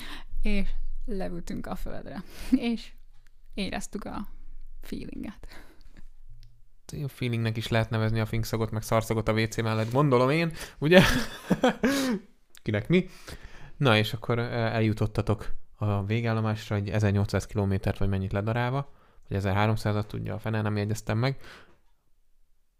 és 0.43 0.68
leültünk 1.05 1.66
a 1.66 1.74
földre. 1.74 2.22
És 2.51 2.93
éreztük 3.55 4.05
a 4.05 4.28
feelinget 4.80 5.66
a 6.93 7.09
feelingnek 7.09 7.57
is 7.57 7.68
lehet 7.68 7.91
nevezni 7.91 8.20
a 8.20 8.26
finkszagot, 8.26 8.70
meg 8.70 8.82
szarszagot 8.82 9.28
a 9.28 9.32
WC 9.32 9.62
mellett, 9.62 9.93
gondolom 9.93 10.30
én, 10.30 10.53
ugye? 10.78 11.03
Kinek 12.62 12.89
mi? 12.89 13.07
Na, 13.76 13.97
és 13.97 14.12
akkor 14.12 14.39
eljutottatok 14.39 15.55
a 15.76 16.05
végállomásra, 16.05 16.76
egy 16.76 16.89
1800 16.89 17.47
kilométert, 17.47 17.99
vagy 17.99 18.09
mennyit 18.09 18.32
ledarálva, 18.32 18.93
vagy 19.28 19.41
1300-at 19.43 20.07
tudja, 20.07 20.34
a 20.34 20.39
fene 20.39 20.62
nem 20.62 20.76
jegyeztem 20.76 21.18
meg. 21.18 21.37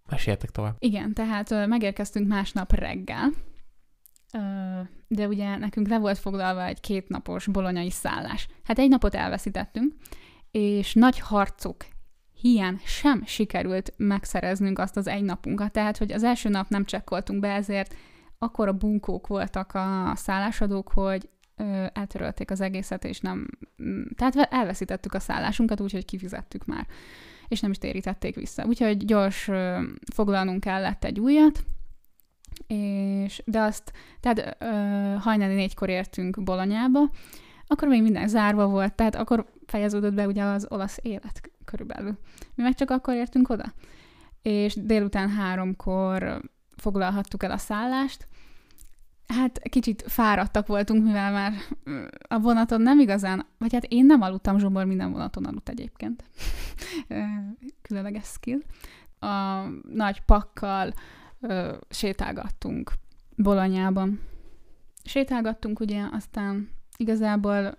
Meséljetek 0.09 0.51
tovább. 0.51 0.77
Igen, 0.79 1.15
tehát 1.15 1.67
megérkeztünk 1.67 2.29
másnap 2.29 2.73
reggel, 2.73 3.31
de 5.09 5.27
ugye 5.27 5.57
nekünk 5.57 5.89
le 5.89 5.99
volt 5.99 6.19
foglalva 6.19 6.65
egy 6.65 6.81
kétnapos 6.81 7.47
bolonyai 7.47 7.91
szállás. 7.91 8.49
Hát 8.65 8.79
egy 8.79 8.89
napot 8.89 9.15
elveszítettünk, 9.15 9.95
és 10.51 10.95
nagy 10.95 11.19
harcok 11.19 11.85
hiány 12.41 12.81
sem 12.85 13.25
sikerült 13.25 13.95
megszereznünk 13.97 14.79
azt 14.79 14.97
az 14.97 15.07
egy 15.07 15.23
napunkat. 15.23 15.73
Tehát, 15.73 15.97
hogy 15.97 16.13
az 16.13 16.23
első 16.23 16.49
nap 16.49 16.69
nem 16.69 16.85
csekkoltunk 16.85 17.41
be, 17.41 17.53
ezért 17.53 17.95
akkor 18.39 18.69
a 18.69 18.73
bunkók 18.73 19.27
voltak 19.27 19.75
a 19.75 20.13
szállásadók, 20.15 20.91
hogy 20.93 21.29
ö, 21.57 21.87
eltörölték 21.93 22.51
az 22.51 22.61
egészet, 22.61 23.05
és 23.05 23.21
nem... 23.21 23.47
Mm, 23.83 24.03
tehát 24.17 24.37
elveszítettük 24.37 25.15
a 25.15 25.21
szállásunkat, 25.21 25.81
úgyhogy 25.81 26.05
kifizettük 26.05 26.65
már, 26.65 26.87
és 27.49 27.61
nem 27.61 27.71
is 27.71 27.79
térítették 27.79 28.35
vissza. 28.35 28.65
Úgyhogy 28.65 29.05
gyors 29.05 29.49
ö, 29.49 29.83
foglalnunk 30.15 30.61
kellett 30.61 31.05
egy 31.05 31.21
újat, 31.21 31.65
és, 32.67 33.43
de 33.45 33.61
azt, 33.61 33.93
tehát 34.21 34.57
ö, 34.59 34.67
hajnali 35.19 35.55
négykor 35.55 35.89
értünk 35.89 36.43
Bolonyába, 36.43 37.01
akkor 37.67 37.89
még 37.89 38.03
minden 38.03 38.29
zárva 38.29 38.67
volt, 38.67 38.95
tehát 38.95 39.15
akkor 39.15 39.47
fejeződött 39.67 40.15
be 40.15 40.27
ugye 40.27 40.43
az 40.43 40.67
olasz 40.71 40.99
élet 41.03 41.51
körülbelül. 41.65 42.19
Mi 42.55 42.63
meg 42.63 42.75
csak 42.75 42.91
akkor 42.91 43.15
értünk 43.15 43.49
oda. 43.49 43.73
És 44.43 44.75
délután 44.75 45.29
háromkor 45.29 46.41
foglalhattuk 46.77 47.43
el 47.43 47.51
a 47.51 47.59
szállást. 47.59 48.29
Hát 49.27 49.61
kicsit 49.63 50.05
fáradtak 50.07 50.67
voltunk, 50.67 51.05
mivel 51.05 51.33
már 51.33 51.53
a 52.29 52.39
vonaton 52.39 52.81
nem 52.81 53.01
igazán, 53.01 53.47
vagy 53.59 53.73
hát 53.73 53.85
én 53.85 54.07
nem 54.07 54.21
aludtam, 54.21 54.59
Zsombor 54.59 54.85
minden 54.85 55.13
vonaton 55.13 55.45
aludt 55.45 55.69
egyébként. 55.69 56.25
Különleges 57.83 58.27
skill. 58.27 58.59
A 59.19 59.63
nagy 59.89 60.21
pakkal 60.21 60.93
ö, 61.41 61.77
sétálgattunk 61.91 62.93
Bolonyában. 63.37 64.21
Sétálgattunk 65.05 65.81
ugye, 65.81 66.05
aztán 66.13 66.69
igazából 66.97 67.79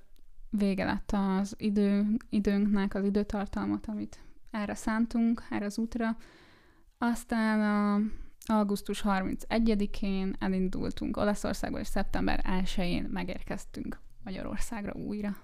vége 0.50 0.86
lett 0.86 1.12
az 1.12 1.56
idő, 1.58 2.06
időnknek, 2.30 2.94
az 2.94 3.04
időtartalmat, 3.04 3.86
amit 3.86 4.20
erre 4.52 4.76
szántunk, 4.76 5.44
erre 5.50 5.66
az 5.66 5.78
útra. 5.78 6.18
Aztán 6.98 7.62
a 7.62 8.02
augusztus 8.54 9.04
31-én 9.06 10.36
elindultunk 10.40 11.18
Olaszországba, 11.18 11.80
és 11.80 11.88
szeptember 11.88 12.44
1-én 12.48 13.04
megérkeztünk 13.12 14.00
Magyarországra 14.24 14.94
újra. 14.94 15.38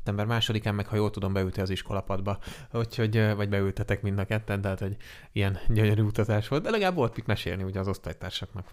Szeptember 0.00 0.26
másodikán 0.26 0.74
meg, 0.74 0.86
ha 0.86 0.96
jól 0.96 1.10
tudom, 1.10 1.32
beültél 1.32 1.62
az 1.62 1.70
iskolapadba, 1.70 2.38
úgyhogy, 2.72 3.34
vagy 3.34 3.48
beültetek 3.48 4.02
mind 4.02 4.18
a 4.18 4.24
ketten, 4.24 4.60
tehát 4.60 4.78
hogy 4.78 4.96
ilyen 5.32 5.58
gyönyörű 5.68 6.02
utazás 6.02 6.48
volt, 6.48 6.62
de 6.62 6.70
legalább 6.70 6.94
volt 6.94 7.16
mit 7.16 7.26
mesélni 7.26 7.62
ugye 7.62 7.80
az 7.80 7.88
osztálytársaknak. 7.88 8.66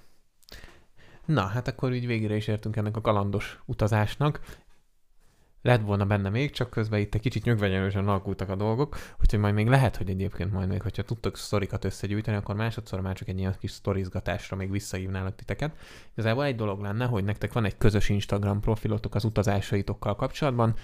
Na, 1.25 1.41
hát 1.41 1.67
akkor 1.67 1.93
így 1.93 2.07
végére 2.07 2.35
is 2.35 2.47
értünk 2.47 2.75
ennek 2.75 2.97
a 2.97 3.01
kalandos 3.01 3.59
utazásnak, 3.65 4.39
lett 5.61 5.81
volna 5.81 6.05
benne 6.05 6.29
még, 6.29 6.51
csak 6.51 6.69
közben 6.69 6.99
itt 6.99 7.15
egy 7.15 7.21
kicsit 7.21 7.43
nyögvenyelősen 7.43 8.07
alakultak 8.07 8.49
a 8.49 8.55
dolgok, 8.55 8.97
úgyhogy 9.21 9.39
majd 9.39 9.53
még 9.53 9.67
lehet, 9.67 9.97
hogy 9.97 10.09
egyébként 10.09 10.51
majd 10.51 10.67
még, 10.67 10.81
hogyha 10.81 11.03
tudtok 11.03 11.37
sztorikat 11.37 11.85
összegyűjteni, 11.85 12.37
akkor 12.37 12.55
másodszor 12.55 13.01
már 13.01 13.15
csak 13.15 13.27
egy 13.27 13.39
ilyen 13.39 13.55
kis 13.59 13.71
sztorizgatásra 13.71 14.55
még 14.55 14.71
visszahívnálok 14.71 15.35
titeket. 15.35 15.77
Igazából 16.11 16.43
egy 16.43 16.55
dolog 16.55 16.81
lenne, 16.81 17.05
hogy 17.05 17.23
nektek 17.23 17.53
van 17.53 17.65
egy 17.65 17.77
közös 17.77 18.09
Instagram 18.09 18.59
profilotok 18.59 19.15
az 19.15 19.23
utazásaitokkal 19.23 20.15
kapcsolatban, 20.15 20.75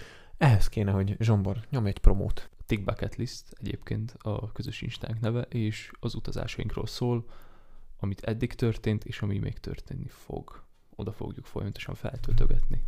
ehhez 0.43 0.69
kéne, 0.69 0.91
hogy 0.91 1.15
Zsombor 1.19 1.65
nyomj 1.69 1.87
egy 1.87 1.97
promót. 1.97 2.49
Tick 2.65 2.83
Bucket 2.83 3.15
List 3.15 3.43
egyébként 3.59 4.15
a 4.19 4.51
közös 4.51 4.81
instánk 4.81 5.19
neve, 5.19 5.41
és 5.41 5.91
az 5.99 6.15
utazásainkról 6.15 6.87
szól, 6.87 7.25
amit 7.99 8.21
eddig 8.21 8.53
történt, 8.53 9.03
és 9.03 9.21
ami 9.21 9.37
még 9.37 9.59
történni 9.59 10.07
fog. 10.07 10.63
Oda 10.95 11.11
fogjuk 11.11 11.45
folyamatosan 11.45 11.95
feltöltögetni 11.95 12.85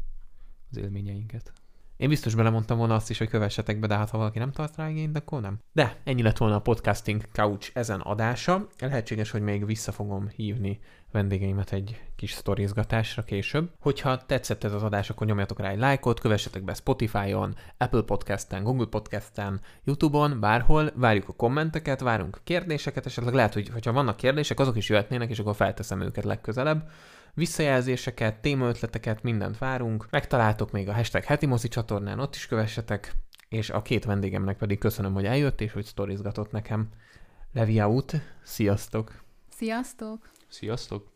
az 0.72 0.78
élményeinket. 0.78 1.53
Én 1.97 2.10
biztos 2.10 2.36
belemondtam 2.36 2.78
volna 2.78 2.95
azt 2.95 3.10
is, 3.10 3.18
hogy 3.18 3.30
kövessetek 3.30 3.80
be, 3.80 3.88
de 3.88 3.97
hát 3.97 4.10
ha 4.10 4.18
valaki 4.18 4.39
nem 4.39 4.51
tart 4.51 4.76
rá 4.76 4.89
igényt, 4.89 5.18
akkor 5.18 5.41
nem. 5.41 5.60
De 5.74 6.01
ennyi 6.03 6.22
lett 6.22 6.38
volna 6.38 6.56
a 6.56 6.62
podcasting 6.62 7.32
couch 7.32 7.70
ezen 7.74 7.99
adása. 7.99 8.68
Lehetséges, 8.80 9.32
hogy 9.32 9.41
még 9.41 9.66
vissza 9.66 9.91
fogom 9.91 10.28
hívni 10.28 10.80
vendégeimet 11.16 11.72
egy 11.72 12.01
kis 12.16 12.32
sztorizgatásra 12.32 13.24
később. 13.24 13.70
Hogyha 13.80 14.26
tetszett 14.26 14.63
ez 14.63 14.74
az 14.74 14.84
adás, 14.84 15.09
akkor 15.09 15.28
nyomjatok 15.28 15.59
rá 15.59 15.70
egy 15.70 15.80
lájkot, 15.80 16.20
kövessetek 16.20 16.63
be 16.63 16.74
Spotify-on, 16.74 17.55
Apple 17.78 18.01
Podcast-en, 18.01 18.63
Google 18.63 18.86
Podcast-en, 18.86 19.61
YouTube-on, 19.84 20.39
bárhol, 20.39 20.91
várjuk 20.95 21.30
a 21.30 21.34
kommenteket, 21.34 21.99
várunk 21.99 22.39
kérdéseket, 22.43 23.05
esetleg 23.05 23.34
lehet, 23.34 23.53
hogy 23.53 23.86
ha 23.86 23.91
vannak 23.91 24.18
kérdések, 24.18 24.59
azok 24.59 24.78
is 24.78 24.89
jöhetnének, 24.89 25.30
és 25.30 25.39
akkor 25.39 25.55
felteszem 25.55 26.01
őket 26.01 26.24
legközelebb. 26.24 26.89
Visszajelzéseket, 27.34 28.41
témaötleteket, 28.41 29.24
mindent 29.24 29.57
várunk. 29.57 30.07
Megtaláltok 30.09 30.72
még 30.72 30.89
a 30.89 30.93
hashtag 30.93 31.24
heti 31.24 31.45
mozi 31.45 31.68
csatornán, 31.68 32.20
ott 32.20 32.36
is 32.36 32.47
kövessetek, 32.47 33.16
és 33.49 33.70
a 33.70 33.82
két 33.82 34.05
vendégemnek 34.05 34.57
pedig 34.57 34.78
köszönöm, 34.78 35.13
hogy 35.13 35.26
eljött, 35.26 35.61
és 35.61 35.72
hogy 35.72 35.86
sztorizgatott 35.86 36.51
nekem. 36.51 36.89
Levi 37.53 37.82
out, 37.82 38.16
sziasztok! 38.43 39.24
Sziasztok! 39.49 40.35
Sziasztok! 40.48 41.14